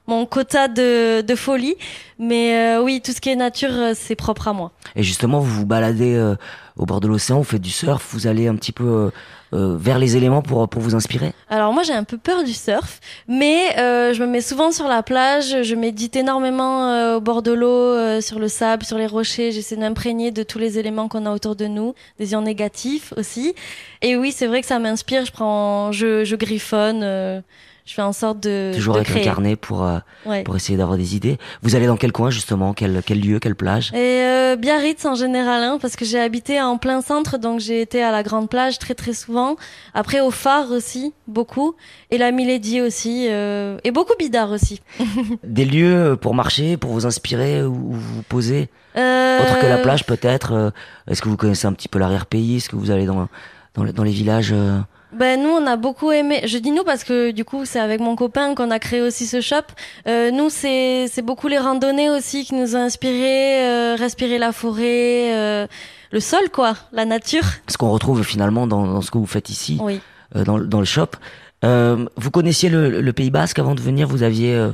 mon 0.10 0.26
quota 0.26 0.68
de, 0.68 1.22
de 1.22 1.36
folie, 1.36 1.76
mais 2.18 2.56
euh, 2.56 2.84
oui, 2.84 3.02
tout 3.02 3.12
ce 3.12 3.22
qui 3.22 3.30
est 3.30 3.36
nature, 3.36 3.70
euh, 3.72 3.94
c'est 3.96 4.16
propre 4.16 4.48
à 4.48 4.54
moi. 4.54 4.72
Et 4.96 5.04
justement, 5.04 5.40
vous 5.40 5.54
vous 5.60 5.66
baladez 5.66 6.16
euh, 6.16 6.36
au 6.76 6.86
bord 6.86 7.00
de 7.00 7.08
l'océan. 7.08 7.38
Vous 7.38 7.44
faites 7.44 7.62
du 7.62 7.70
surf. 7.70 8.10
Vous 8.12 8.28
allez 8.28 8.48
un 8.48 8.56
petit 8.56 8.72
peu 8.72 8.84
euh, 8.84 9.10
euh, 9.54 9.78
vers 9.78 10.00
les 10.00 10.18
éléments 10.18 10.42
pour 10.42 10.68
pour 10.68 10.82
vous 10.82 10.96
inspirer? 10.96 11.34
Alors 11.50 11.74
moi 11.74 11.84
j'ai 11.84 11.94
un 11.94 12.04
peu 12.04 12.18
peur 12.18 12.44
du 12.44 12.54
surf, 12.54 13.00
mais 13.28 13.78
euh, 13.80 14.14
je 14.14 14.22
me 14.24 14.28
mets 14.28 14.42
souvent 14.42 14.72
sur 14.72 14.88
la 14.88 15.02
plage, 15.02 15.64
je 15.64 15.76
médite 15.76 16.16
énormément 16.16 16.90
euh, 16.90 17.18
au 17.18 17.22
bord 17.22 17.42
de 17.42 17.52
l'eau, 17.52 17.68
euh, 17.68 18.22
sur 18.22 18.38
le 18.40 18.48
sable, 18.48 18.84
sur 18.84 18.98
les 18.98 19.08
rochers, 19.08 19.52
j'essaie 19.52 19.76
de 19.76 19.82
m'imprégner 19.82 20.32
de 20.32 20.44
tous 20.44 20.60
les 20.60 20.78
éléments 20.78 21.08
qu'on 21.08 21.26
a 21.26 21.32
autour 21.32 21.56
de 21.56 21.66
nous, 21.66 21.96
des 22.20 22.34
ions 22.34 22.42
négatifs 22.42 23.14
aussi. 23.18 23.56
Et 24.02 24.16
oui, 24.18 24.32
c'est 24.32 24.48
vrai 24.48 24.62
que 24.62 24.68
ça 24.68 24.78
m'inspire, 24.80 25.26
je 25.26 25.32
prends, 25.32 25.92
je, 25.92 26.24
je 26.24 26.36
griffonne, 26.36 27.02
euh, 27.04 27.42
je 27.90 27.96
fais 27.96 28.04
en 28.04 28.14
sorte 28.14 28.40
de, 28.42 28.72
Toujours 28.76 28.94
de 28.94 29.00
avec 29.00 29.10
un 29.10 29.14
créer. 29.14 29.24
carnet 29.26 29.56
pour 29.56 29.84
euh, 29.84 29.98
Ouais. 30.28 30.44
pour 30.44 30.56
essayer 30.56 30.78
d'avoir 30.78 30.96
des 30.96 31.16
idées. 31.16 31.40
Vous 31.64 31.76
allez 31.76 31.88
dans 31.88 31.98
quel 31.98 32.12
coin 32.12 32.30
justement? 32.30 32.74
Quel 32.74 33.02
quel 33.04 33.20
lieu 33.20 33.40
Quelle 33.40 33.56
plage? 33.56 33.92
Et 33.94 33.98
euh, 34.24 34.56
Biarritz 34.56 35.06
en 35.06 35.16
général, 35.16 35.64
hein, 35.64 35.80
parce 35.82 35.96
que 35.96 36.06
j'ai 36.06 36.20
habité 36.20 36.62
en 36.62 36.78
plein 36.78 37.02
centre, 37.02 37.40
donc 37.40 37.60
j'ai 37.60 37.82
été 37.82 38.04
à 38.04 38.12
la 38.12 38.22
grande 38.22 38.48
plage 38.48 38.78
très 38.78 38.94
très 38.94 39.14
souvent. 39.14 39.56
Après 39.96 40.20
au 40.22 40.30
phare 40.30 40.70
aussi, 40.72 41.14
beaucoup. 41.28 41.74
Et 42.12 42.20
la 42.20 42.32
Milady 42.32 42.80
aussi, 42.82 43.26
euh, 43.30 43.80
et 43.84 43.90
beaucoup 43.90 44.14
Bidart 44.20 44.52
aussi. 44.52 44.82
Des 45.44 45.66
lieux 45.66 46.16
pour 46.22 46.36
marcher, 46.36 46.78
pour 46.78 46.92
vous 46.92 47.08
inspirer 47.08 47.64
ou 47.64 47.74
ou 47.74 47.94
vous 47.94 48.22
poser? 48.22 48.70
Euh, 48.98 49.40
Autre 49.40 49.60
que 49.62 49.66
la 49.66 49.78
plage 49.80 50.06
peut-être. 50.06 50.52
euh, 50.54 50.70
Est-ce 51.10 51.22
que 51.24 51.30
vous 51.30 51.38
connaissez 51.38 51.66
un 51.66 51.74
petit 51.74 51.88
peu 51.88 51.98
l'arrière-pays? 51.98 52.58
Est-ce 52.58 52.70
que 52.70 52.76
vous 52.76 52.92
allez 52.92 53.06
dans 53.08 53.28
dans, 53.76 53.84
les- 53.84 53.94
dans 53.94 54.04
les 54.04 54.12
villages 54.12 54.52
euh, 54.52 54.80
Ben 55.12 55.42
nous 55.42 55.50
on 55.50 55.66
a 55.66 55.76
beaucoup 55.76 56.12
aimé. 56.12 56.42
Je 56.46 56.58
dis 56.60 56.70
nous 56.72 56.84
parce 56.84 57.04
que 57.04 57.32
du 57.32 57.44
coup 57.44 57.66
c'est 57.66 57.80
avec 57.80 58.00
mon 58.00 58.16
copain 58.16 58.54
qu'on 58.54 58.70
a 58.70 58.78
créé 58.78 59.02
aussi 59.02 59.26
ce 59.26 59.42
shop. 59.42 59.56
Euh, 60.08 60.30
nous 60.30 60.50
c'est 60.52 61.08
c'est 61.12 61.24
beaucoup 61.24 61.48
les 61.48 61.58
randonnées 61.58 62.10
aussi 62.12 62.46
qui 62.46 62.54
nous 62.54 62.76
ont 62.76 62.80
inspiré, 62.82 63.64
euh, 63.68 63.96
respirer 63.98 64.38
la 64.38 64.52
forêt, 64.52 65.34
euh, 65.34 65.68
le 66.12 66.20
sol 66.20 66.50
quoi, 66.54 66.76
la 66.92 67.06
nature. 67.06 67.44
Ce 67.68 67.78
qu'on 67.78 67.90
retrouve 67.90 68.24
finalement 68.24 68.68
dans, 68.68 68.86
dans 68.86 69.02
ce 69.02 69.10
que 69.10 69.18
vous 69.18 69.26
faites 69.26 69.50
ici, 69.50 69.80
Oui. 69.82 70.00
euh, 70.36 70.44
dans, 70.44 70.58
le- 70.58 70.68
dans 70.68 70.80
le 70.80 70.86
shop. 70.86 71.08
Euh, 71.66 72.06
vous 72.16 72.30
connaissiez 72.32 72.70
le, 72.70 73.02
le 73.02 73.14
Pays 73.14 73.32
Basque 73.32 73.58
avant 73.60 73.74
de 73.76 73.82
venir? 73.82 74.08
Vous 74.08 74.22
aviez, 74.24 74.54
euh, 74.56 74.72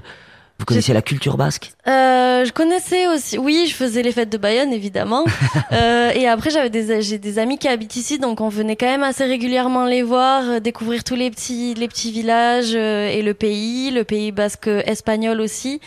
vous 0.60 0.66
connaissiez 0.66 0.94
la 0.94 1.02
culture 1.02 1.38
basque? 1.38 1.74
Euh, 1.88 2.46
je 2.46 2.52
connaissais 2.52 3.08
aussi. 3.08 3.38
Oui, 3.38 3.66
je 3.70 3.76
faisais 3.76 4.02
les 4.02 4.12
fêtes 4.12 4.32
de 4.32 4.38
Bayonne 4.38 4.72
évidemment. 4.72 5.26
euh, 5.72 6.12
et 6.12 6.28
après 6.28 6.50
j'avais 6.50 6.70
des 6.70 7.02
j'ai 7.02 7.18
des 7.18 7.40
amis 7.40 7.58
qui 7.58 7.68
habitent 7.68 7.96
ici 7.96 8.20
donc 8.20 8.40
on 8.42 8.50
venait 8.50 8.76
quand 8.76 8.86
même 8.86 9.04
assez 9.04 9.26
régulièrement 9.26 9.86
les 9.86 10.02
voir, 10.02 10.44
euh, 10.44 10.60
découvrir 10.60 11.04
tous 11.04 11.16
les 11.16 11.30
petits 11.30 11.74
les 11.74 11.88
petits 11.88 12.12
villages 12.12 12.74
euh, 12.74 13.10
et 13.10 13.22
le 13.22 13.34
pays, 13.34 13.92
le 13.92 14.04
pays 14.04 14.32
basque 14.32 14.68
espagnol 14.68 15.42
aussi. 15.42 15.82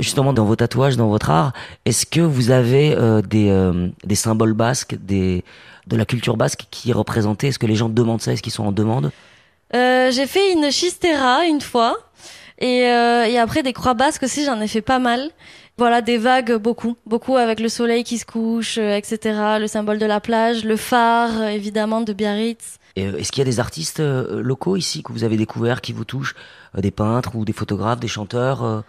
Justement, 0.00 0.32
dans 0.32 0.44
vos 0.44 0.54
tatouages, 0.54 0.96
dans 0.96 1.08
votre 1.08 1.30
art, 1.30 1.52
est-ce 1.84 2.06
que 2.06 2.20
vous 2.20 2.50
avez 2.50 2.94
euh, 2.96 3.20
des, 3.20 3.50
euh, 3.50 3.88
des 4.04 4.14
symboles 4.14 4.52
basques, 4.52 4.94
des, 4.94 5.42
de 5.88 5.96
la 5.96 6.04
culture 6.04 6.36
basque 6.36 6.66
qui 6.70 6.90
est 6.90 6.92
représentée? 6.92 7.48
Est-ce 7.48 7.58
que 7.58 7.66
les 7.66 7.74
gens 7.74 7.88
demandent 7.88 8.20
ça? 8.20 8.32
Est-ce 8.32 8.42
qu'ils 8.42 8.52
sont 8.52 8.64
en 8.64 8.72
demande? 8.72 9.10
Euh, 9.74 10.10
j'ai 10.12 10.26
fait 10.26 10.52
une 10.52 10.70
chistera 10.70 11.44
une 11.46 11.60
fois 11.60 11.96
et, 12.58 12.84
euh, 12.86 13.24
et 13.24 13.38
après 13.38 13.62
des 13.62 13.72
croix 13.72 13.94
basques 13.94 14.22
aussi 14.22 14.44
j'en 14.44 14.60
ai 14.60 14.68
fait 14.68 14.82
pas 14.82 14.98
mal. 14.98 15.30
Voilà 15.76 16.00
des 16.00 16.18
vagues 16.18 16.56
beaucoup, 16.56 16.96
beaucoup 17.06 17.36
avec 17.36 17.60
le 17.60 17.68
soleil 17.68 18.02
qui 18.02 18.18
se 18.18 18.26
couche, 18.26 18.78
euh, 18.78 18.96
etc. 18.96 19.58
Le 19.60 19.68
symbole 19.68 19.98
de 19.98 20.06
la 20.06 20.20
plage, 20.20 20.64
le 20.64 20.76
phare 20.76 21.40
euh, 21.40 21.48
évidemment 21.48 22.00
de 22.00 22.12
Biarritz. 22.12 22.78
Est-ce 22.96 23.30
qu'il 23.30 23.42
y 23.42 23.46
a 23.46 23.50
des 23.50 23.60
artistes 23.60 24.00
locaux 24.00 24.74
ici 24.74 25.04
que 25.04 25.12
vous 25.12 25.22
avez 25.22 25.36
découverts 25.36 25.82
qui 25.82 25.92
vous 25.92 26.04
touchent 26.04 26.34
Des 26.76 26.90
peintres 26.90 27.36
ou 27.36 27.44
des 27.44 27.52
photographes, 27.52 28.00
des 28.00 28.08
chanteurs 28.08 28.82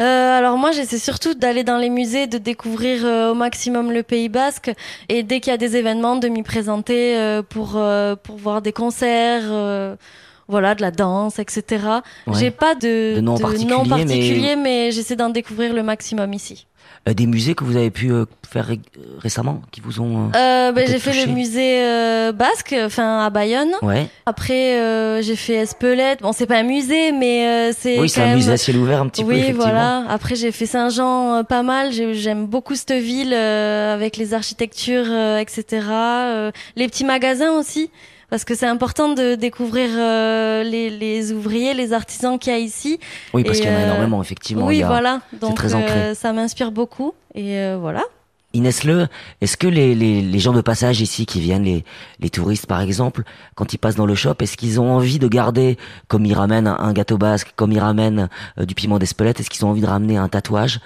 euh? 0.00 0.38
Alors 0.38 0.56
moi 0.56 0.70
j'essaie 0.72 0.98
surtout 0.98 1.34
d'aller 1.34 1.62
dans 1.62 1.76
les 1.76 1.90
musées, 1.90 2.26
de 2.26 2.38
découvrir 2.38 3.04
euh, 3.04 3.32
au 3.32 3.34
maximum 3.34 3.92
le 3.92 4.02
Pays 4.02 4.30
Basque 4.30 4.72
et 5.10 5.22
dès 5.22 5.40
qu'il 5.40 5.50
y 5.50 5.54
a 5.54 5.58
des 5.58 5.76
événements 5.76 6.16
de 6.16 6.28
m'y 6.28 6.42
présenter 6.42 7.18
euh, 7.18 7.42
pour 7.42 7.72
euh, 7.76 8.16
pour 8.16 8.36
voir 8.36 8.62
des 8.62 8.72
concerts. 8.72 9.96
Euh, 10.50 10.60
voilà, 10.60 10.74
de 10.74 10.82
la 10.82 10.90
danse, 10.90 11.38
etc. 11.38 11.62
Ouais. 12.26 12.34
J'ai 12.38 12.50
pas 12.50 12.74
de, 12.74 13.14
De 13.16 13.20
nom 13.20 13.38
particulier, 13.38 13.74
mais- 13.84 13.88
particulier, 13.88 14.56
mais, 14.56 14.90
j'essaie 14.90 15.16
d'en 15.16 15.30
découvrir 15.30 15.72
le 15.72 15.82
maximum 15.82 16.32
ici. 16.34 16.66
Euh, 17.08 17.14
Des 17.14 17.26
musées 17.26 17.54
que 17.54 17.64
vous 17.64 17.76
avez 17.76 17.90
pu 17.90 18.10
euh, 18.12 18.26
faire 18.50 18.66
ré- 18.66 18.80
récemment, 19.18 19.62
qui 19.70 19.80
vous 19.80 20.00
ont... 20.00 20.30
euh, 20.34 20.68
Euh, 20.68 20.72
ben, 20.72 20.86
j'ai 20.86 20.98
fait 20.98 21.12
touché. 21.12 21.26
le 21.26 21.32
musée 21.32 21.82
euh, 21.82 22.32
basque, 22.32 22.74
enfin 22.84 23.24
à 23.24 23.30
Bayonne. 23.30 23.70
Ouais. 23.80 24.06
Après, 24.26 24.78
euh, 24.78 25.22
j'ai 25.22 25.36
fait 25.36 25.54
Espelette. 25.54 26.20
Bon, 26.20 26.32
c'est 26.32 26.46
pas 26.46 26.58
un 26.58 26.62
musée, 26.62 27.12
mais 27.12 27.46
euh, 27.46 27.72
c'est 27.78 27.98
Oui, 27.98 28.08
c'est 28.10 28.20
un 28.22 28.26
même... 28.26 28.36
musée 28.36 28.52
à 28.52 28.56
ciel 28.58 28.76
ouvert 28.76 29.00
un 29.00 29.08
petit 29.08 29.24
peu, 29.24 29.30
oui, 29.30 29.52
voilà. 29.52 30.04
Après, 30.10 30.34
j'ai 30.34 30.52
fait 30.52 30.66
Saint-Jean 30.66 31.36
euh, 31.36 31.42
pas 31.42 31.62
mal. 31.62 31.92
J'ai- 31.92 32.12
J'aime 32.14 32.44
beaucoup 32.46 32.74
cette 32.74 32.92
ville 32.92 33.32
euh, 33.32 33.94
avec 33.94 34.16
les 34.18 34.34
architectures, 34.34 35.06
euh, 35.08 35.38
etc. 35.38 35.64
Euh, 35.90 36.50
les 36.76 36.86
petits 36.88 37.04
magasins 37.04 37.52
aussi, 37.52 37.90
parce 38.30 38.44
que 38.44 38.54
c'est 38.54 38.66
important 38.66 39.12
de 39.12 39.34
découvrir 39.34 39.90
euh, 39.92 40.62
les, 40.62 40.88
les 40.90 41.32
ouvriers, 41.32 41.74
les 41.74 41.92
artisans 41.92 42.38
qu'il 42.38 42.52
y 42.52 42.56
a 42.56 42.58
ici. 42.58 42.98
Oui, 43.34 43.44
parce 43.44 43.58
qu'il 43.60 43.68
y 43.68 43.72
en 43.72 43.76
a 43.76 43.80
euh, 43.80 43.84
énormément, 43.84 44.22
effectivement. 44.22 44.66
oui, 44.66 44.76
il 44.76 44.80
y 44.80 44.82
a- 44.82 44.86
voilà. 44.86 45.20
Donc, 45.40 45.56
très 45.56 45.74
ancré. 45.74 45.90
euh, 45.98 46.14
ça 46.14 46.32
m'inspire 46.32 46.70
beaucoup. 46.72 47.12
Et 47.34 47.74
voilà. 47.78 48.02
Inès 48.52 48.82
Le, 48.82 49.06
est-ce 49.40 49.56
que 49.56 49.68
les, 49.68 49.94
les, 49.94 50.22
les 50.22 50.38
gens 50.40 50.52
de 50.52 50.60
passage 50.60 51.00
ici 51.00 51.24
qui 51.24 51.40
viennent, 51.40 51.62
les, 51.62 51.84
les 52.18 52.30
touristes 52.30 52.66
par 52.66 52.80
exemple, 52.80 53.22
quand 53.54 53.72
ils 53.72 53.78
passent 53.78 53.94
dans 53.94 54.06
le 54.06 54.16
shop, 54.16 54.34
est-ce 54.40 54.56
qu'ils 54.56 54.80
ont 54.80 54.90
envie 54.92 55.20
de 55.20 55.28
garder, 55.28 55.78
comme 56.08 56.26
ils 56.26 56.34
ramènent 56.34 56.66
un, 56.66 56.92
gâteau 56.92 57.16
basque, 57.16 57.52
comme 57.54 57.70
ils 57.70 57.78
ramènent 57.78 58.28
euh, 58.58 58.64
du 58.64 58.74
piment 58.74 58.98
d'Espelette, 58.98 59.38
est-ce 59.38 59.50
qu'ils 59.50 59.64
ont 59.64 59.68
envie 59.70 59.82
de 59.82 59.86
ramener 59.86 60.16
un 60.16 60.28
tatouage 60.28 60.80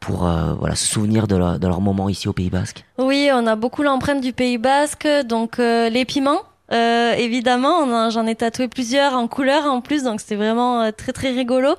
pour 0.00 0.26
euh, 0.26 0.54
voilà 0.58 0.74
se 0.74 0.86
souvenir 0.86 1.28
de 1.28 1.36
leur, 1.36 1.58
de 1.60 1.66
leur 1.68 1.80
moment 1.80 2.08
ici 2.08 2.26
au 2.26 2.32
Pays 2.32 2.50
Basque? 2.50 2.84
Oui, 2.98 3.30
on 3.32 3.46
a 3.46 3.54
beaucoup 3.54 3.84
l'empreinte 3.84 4.20
du 4.20 4.32
Pays 4.32 4.58
Basque, 4.58 5.06
donc 5.26 5.60
euh, 5.60 5.88
les 5.90 6.04
piments. 6.04 6.40
Euh, 6.74 7.14
évidemment. 7.14 8.10
J'en 8.10 8.26
ai 8.26 8.34
tatoué 8.34 8.68
plusieurs 8.68 9.14
en 9.14 9.28
couleur 9.28 9.64
en 9.66 9.80
plus, 9.80 10.02
donc 10.02 10.20
c'était 10.20 10.34
vraiment 10.34 10.82
euh, 10.82 10.90
très 10.90 11.12
très 11.12 11.30
rigolo. 11.30 11.74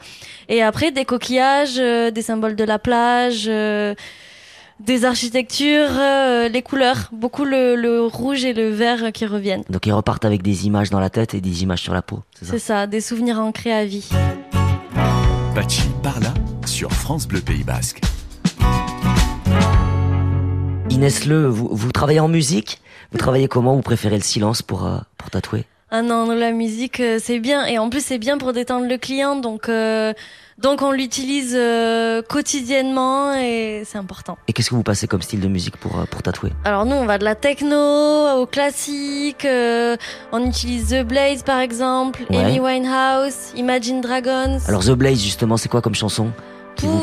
Et 0.50 0.64
après 0.64 0.92
des 0.92 1.06
coquillages, 1.06 1.78
euh, 1.78 2.12
des 2.12 2.22
symboles 2.22 2.56
de 2.56 2.64
la 2.64 2.80
plage. 2.80 3.50
des 4.82 5.06
architectures, 5.06 5.90
les 6.52 6.62
couleurs, 6.62 7.10
beaucoup 7.14 7.46
le, 7.46 7.78
le, 7.78 8.02
rouge 8.04 8.44
et 8.44 8.52
le 8.54 8.70
vert 8.70 9.14
qui 9.14 9.26
reviennent. 9.26 9.64
Donc 9.70 9.86
ils 9.86 9.94
repartent 9.94 10.26
avec 10.26 10.42
des 10.42 10.68
images 10.68 10.90
dans 10.90 11.00
la 11.00 11.10
tête 11.10 11.34
et 11.34 11.40
des 11.40 11.64
images 11.64 11.80
sur 11.80 11.94
la 11.94 12.02
peau, 12.02 12.24
c'est 12.38 12.46
ça 12.46 12.52
C'est 12.52 12.60
ça, 12.60 12.88
des 12.88 13.00
souvenirs 13.00 13.40
ancrés 13.40 13.72
à 13.72 13.86
vie. 13.86 14.10
Bachi 15.56 15.84
par 16.04 16.20
là 16.20 16.34
sur 16.66 16.92
France 16.92 17.26
Bleu 17.26 17.40
Pays 17.40 17.64
Basque. 17.64 18.02
Inès 20.90 21.26
Le, 21.26 21.48
vous, 21.48 21.70
vous 21.72 21.92
travaillez 21.94 22.20
en 22.20 22.28
musique? 22.28 22.82
Vous 23.12 23.18
travaillez 23.18 23.48
comment? 23.48 23.76
Vous 23.76 23.82
préférez 23.82 24.18
le 24.18 24.24
silence 24.24 24.62
pour, 24.62 24.86
euh, 24.86 24.98
pour 25.18 25.30
tatouer? 25.30 25.65
Ah 25.91 26.02
non, 26.02 26.30
la 26.32 26.52
musique 26.52 27.00
euh, 27.00 27.20
c'est 27.22 27.39
bien. 27.39 27.65
Et 27.65 27.78
en 27.78 27.89
plus 27.89 28.04
c'est 28.04 28.18
bien 28.18 28.38
pour 28.38 28.54
détendre 28.54 28.88
le 28.88 28.98
client. 28.98 29.36
Donc 29.36 29.70
euh, 29.70 30.13
donc 30.58 30.82
on 30.82 30.91
l'utilise 30.91 31.58
quotidiennement 32.28 33.34
et 33.36 33.84
c'est 33.86 33.98
important. 33.98 34.38
Et 34.48 34.54
qu'est-ce 34.54 34.70
que 34.70 34.76
vous 34.76 34.84
passez 34.84 35.08
comme 35.08 35.22
style 35.22 35.41
de 35.41 35.48
musique 35.48 35.78
pour 35.78 36.06
pour 36.08 36.24
tatouer? 36.24 36.52
Alors 36.63 36.86
nous 36.86 36.96
on 36.96 37.06
va 37.06 37.18
de 37.18 37.24
la 37.24 37.36
techno 37.36 38.41
au 38.41 38.46
classique, 38.46 39.46
on 40.32 40.46
utilise 40.46 40.89
The 40.89 41.04
Blaze 41.04 41.44
par 41.44 41.60
exemple, 41.60 42.26
Amy 42.30 42.60
Winehouse, 42.60 43.54
Imagine 43.56 44.02
Dragons. 44.02 44.60
Alors 44.68 44.84
The 44.84 44.91
Blaze 44.91 45.22
justement 45.22 45.58
c'est 45.58 45.70
quoi 45.70 45.82
comme 45.82 45.96
chanson 45.96 46.32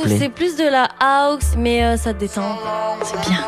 C'est 0.07 0.31
plus 0.31 0.57
de 0.57 0.65
la 0.65 0.89
house 0.99 1.55
mais 1.57 1.97
ça 1.99 2.15
détend, 2.15 2.59
c'est 3.05 3.21
bien. 3.29 3.47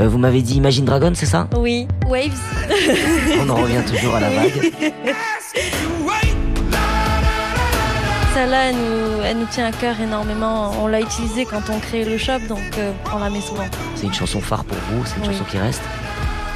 Euh, 0.00 0.08
vous 0.08 0.18
m'avez 0.18 0.40
dit 0.40 0.54
Imagine 0.56 0.86
Dragon, 0.86 1.12
c'est 1.14 1.26
ça? 1.26 1.46
Oui, 1.56 1.86
Waves. 2.08 2.30
On 3.40 3.50
en 3.50 3.56
revient 3.56 3.82
toujours 3.86 4.14
à 4.14 4.20
la 4.20 4.30
vague. 4.30 4.52
Celle-là, 8.34 8.70
elle 9.24 9.36
nous, 9.38 9.46
tient 9.46 9.66
à 9.66 9.72
cœur 9.72 10.00
énormément. 10.00 10.72
On 10.80 10.86
l'a 10.86 11.00
utilisée 11.00 11.44
quand 11.44 11.68
on 11.68 11.78
crée 11.80 12.04
le 12.04 12.16
shop, 12.16 12.38
donc 12.48 12.60
euh, 12.78 12.92
on 13.14 13.18
la 13.18 13.28
met 13.28 13.42
souvent. 13.42 13.66
C'est 13.96 14.06
une 14.06 14.14
chanson 14.14 14.40
phare 14.40 14.64
pour 14.64 14.78
vous, 14.90 15.04
c'est 15.04 15.18
une 15.18 15.26
chanson 15.32 15.44
qui 15.50 15.58
reste. 15.58 15.82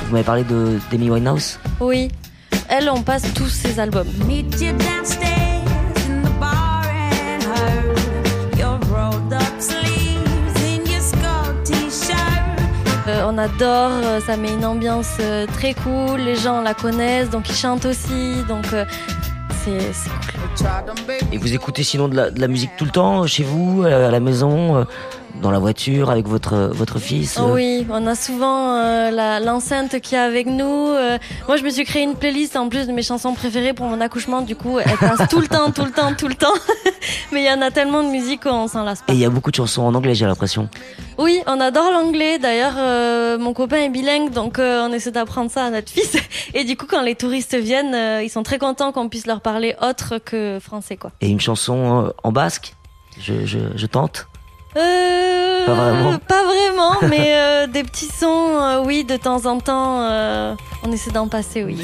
Vous 0.06 0.12
m'avez 0.12 0.24
parlé 0.24 0.44
de 0.44 0.78
Demi 0.90 1.10
Winehouse? 1.10 1.58
Oui. 1.80 2.08
Elle, 2.68 2.88
on 2.88 3.02
passe 3.02 3.24
tous 3.34 3.48
ses 3.48 3.78
albums. 3.78 4.08
On 13.24 13.38
adore, 13.38 13.90
euh, 14.04 14.20
ça 14.20 14.36
met 14.36 14.52
une 14.52 14.64
ambiance 14.64 15.16
euh, 15.20 15.46
très 15.46 15.74
cool, 15.74 16.20
les 16.20 16.36
gens 16.36 16.60
la 16.60 16.74
connaissent, 16.74 17.30
donc 17.30 17.48
ils 17.48 17.54
chantent 17.54 17.86
aussi, 17.86 18.42
donc 18.48 18.66
euh, 18.72 18.84
c'est. 19.64 19.78
Et 21.32 21.38
vous 21.38 21.54
écoutez 21.54 21.82
sinon 21.82 22.08
de 22.08 22.16
la, 22.16 22.48
musique 22.48 22.70
tout 22.76 22.84
le 22.84 22.90
temps, 22.90 23.26
chez 23.26 23.42
vous, 23.42 23.82
à 23.82 24.10
la 24.10 24.20
maison 24.20 24.86
dans 25.40 25.50
la 25.50 25.58
voiture 25.58 26.10
avec 26.10 26.26
votre 26.26 26.70
votre 26.72 26.98
fils 26.98 27.38
Oui, 27.42 27.86
on 27.90 28.06
a 28.06 28.14
souvent 28.14 29.10
l'enceinte 29.40 30.00
qui 30.00 30.14
est 30.14 30.18
avec 30.18 30.46
nous. 30.46 30.94
moi, 31.48 31.56
je 31.56 31.62
me 31.62 31.70
suis 31.70 31.84
créé 31.84 32.02
une 32.02 32.14
playlist 32.14 32.56
en 32.56 32.68
plus 32.68 32.86
de 32.86 32.92
mes 32.92 33.02
chansons 33.02 33.34
préférées 33.34 33.72
pour 33.72 33.86
mon 33.86 34.00
accouchement. 34.00 34.42
Du 34.42 34.56
coup, 34.56 34.78
elle 34.78 34.96
passe 34.96 35.28
tout 35.28 35.40
le 35.40 35.48
temps, 35.48 35.70
tout 35.70 35.84
le 35.84 35.90
temps, 35.90 36.14
tout 36.14 36.28
le 36.28 36.34
temps. 36.34 36.54
Mais 37.32 37.42
il 37.42 37.46
y 37.46 37.50
en 37.50 37.60
a 37.62 37.70
tellement 37.70 38.02
de 38.02 38.08
musique 38.08 38.42
qu'on 38.44 38.68
s'en 38.68 38.84
lasse 38.84 39.02
pas. 39.02 39.12
Et 39.12 39.16
il 39.16 39.20
y 39.20 39.24
a 39.24 39.30
beaucoup 39.30 39.50
de 39.50 39.56
chansons 39.56 39.82
en 39.82 39.94
anglais, 39.94 40.14
j'ai 40.14 40.26
l'impression. 40.26 40.68
Oui, 41.18 41.40
on 41.46 41.60
adore 41.60 41.90
l'anglais. 41.92 42.38
D'ailleurs, 42.38 42.74
euh, 42.76 43.38
mon 43.38 43.52
copain 43.52 43.78
est 43.78 43.88
bilingue, 43.88 44.30
donc 44.32 44.58
euh, 44.58 44.86
on 44.88 44.92
essaie 44.92 45.10
d'apprendre 45.10 45.50
ça 45.50 45.64
à 45.64 45.70
notre 45.70 45.90
fils. 45.90 46.16
Et 46.54 46.64
du 46.64 46.76
coup, 46.76 46.86
quand 46.88 47.02
les 47.02 47.14
touristes 47.14 47.56
viennent, 47.56 47.94
euh, 47.94 48.22
ils 48.22 48.30
sont 48.30 48.42
très 48.42 48.58
contents 48.58 48.92
qu'on 48.92 49.08
puisse 49.08 49.26
leur 49.26 49.40
parler 49.40 49.74
autre 49.80 50.18
que 50.18 50.58
français, 50.60 50.96
quoi. 50.96 51.12
Et 51.20 51.28
une 51.28 51.40
chanson 51.40 52.12
en 52.22 52.32
basque? 52.32 52.74
Je, 53.20 53.46
je, 53.46 53.58
je 53.76 53.86
tente 53.86 54.26
euh, 54.76 55.66
pas 55.66 55.74
vraiment. 55.74 56.18
Pas 56.28 56.42
vraiment, 56.44 56.96
mais 57.08 57.34
euh, 57.36 57.66
des 57.66 57.82
petits 57.84 58.08
sons, 58.08 58.58
euh, 58.60 58.82
oui, 58.84 59.04
de 59.04 59.16
temps 59.16 59.46
en 59.46 59.60
temps, 59.60 60.00
on 60.82 60.92
essaie 60.92 61.10
d'en 61.10 61.28
passer, 61.28 61.64
oui. 61.64 61.80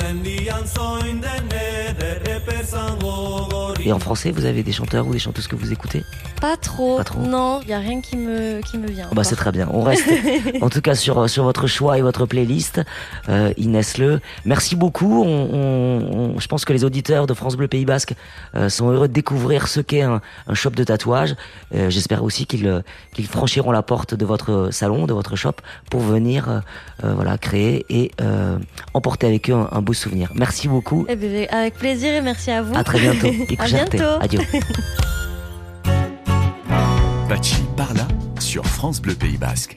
Et 3.85 3.92
en 3.92 3.98
français, 3.98 4.31
vous 4.31 4.44
avez 4.44 4.62
des 4.62 4.72
chanteurs 4.72 5.07
ou 5.07 5.12
des 5.12 5.18
chanteuses 5.18 5.46
que 5.46 5.57
vous 5.57 5.72
écoutez? 5.72 6.05
Pas 6.40 6.57
trop. 6.57 6.98
Pas 6.98 7.05
trop. 7.05 7.20
Non, 7.20 7.61
il 7.62 7.68
y 7.68 7.72
a 7.72 7.79
rien 7.79 8.00
qui 8.00 8.16
me 8.16 8.61
qui 8.61 8.79
me 8.79 8.88
vient. 8.88 9.09
bah 9.12 9.24
c'est 9.24 9.37
très 9.37 9.53
bien. 9.53 9.68
On 9.72 9.83
reste 9.83 10.09
en 10.61 10.68
tout 10.68 10.81
cas 10.81 10.94
sur 10.94 11.29
sur 11.29 11.44
votre 11.44 11.66
choix 11.66 11.98
et 11.98 12.03
votre 12.03 12.26
playlist, 12.26 12.81
Inès 13.57 13.98
Le. 13.98 14.20
Merci 14.44 14.76
beaucoup. 14.76 15.22
On, 15.24 16.35
on, 16.35 16.40
je 16.40 16.46
pense 16.46 16.64
que 16.64 16.72
les 16.72 16.85
auditeurs 16.85 17.26
de 17.26 17.35
France 17.35 17.57
Bleu 17.57 17.68
Pays 17.68 17.85
Basque 17.85 18.14
sont 18.68 18.90
heureux 18.90 19.09
de 19.09 19.12
découvrir 19.12 19.68
ce 19.68 19.81
qu'est 19.81 20.03
un, 20.03 20.20
un, 20.46 20.55
shop 20.55 20.70
de 20.70 20.85
tatouage. 20.85 21.37
J'espère 21.72 22.22
aussi 22.24 22.46
qu'ils 22.46 22.79
qu'ils 23.12 23.26
franchiront 23.26 23.72
la 23.72 23.82
porte 23.82 24.14
de 24.14 24.24
votre 24.24 24.68
salon, 24.70 25.06
de 25.06 25.12
votre 25.12 25.36
shop, 25.36 25.54
pour 25.90 26.00
venir 26.00 26.48
euh, 26.48 26.60
euh, 27.04 27.14
voilà 27.14 27.38
créer 27.38 27.84
et 27.88 28.10
emporter 28.94 29.26
avec 29.26 29.50
eux 29.50 29.54
un, 29.54 29.68
un, 29.72 29.82
beau 29.82 29.92
souvenir. 29.92 30.30
Merci 30.34 30.68
beaucoup. 30.68 31.06
Eh 31.08 31.16
bien, 31.16 31.46
avec 31.50 31.74
plaisir 31.74 32.12
et 32.14 32.20
merci 32.20 32.50
à 32.50 32.62
vous. 32.62 32.76
À 32.76 32.84
très 32.84 32.98
bientôt. 32.98 33.28
à 33.58 33.66
bientôt. 33.66 34.20
Adieu. 34.20 34.40
Bachi 37.28 37.62
par 37.76 37.94
là 37.94 38.06
sur 38.38 38.66
France 38.66 39.00
Bleu 39.00 39.14
Pays 39.14 39.38
Basque. 39.38 39.74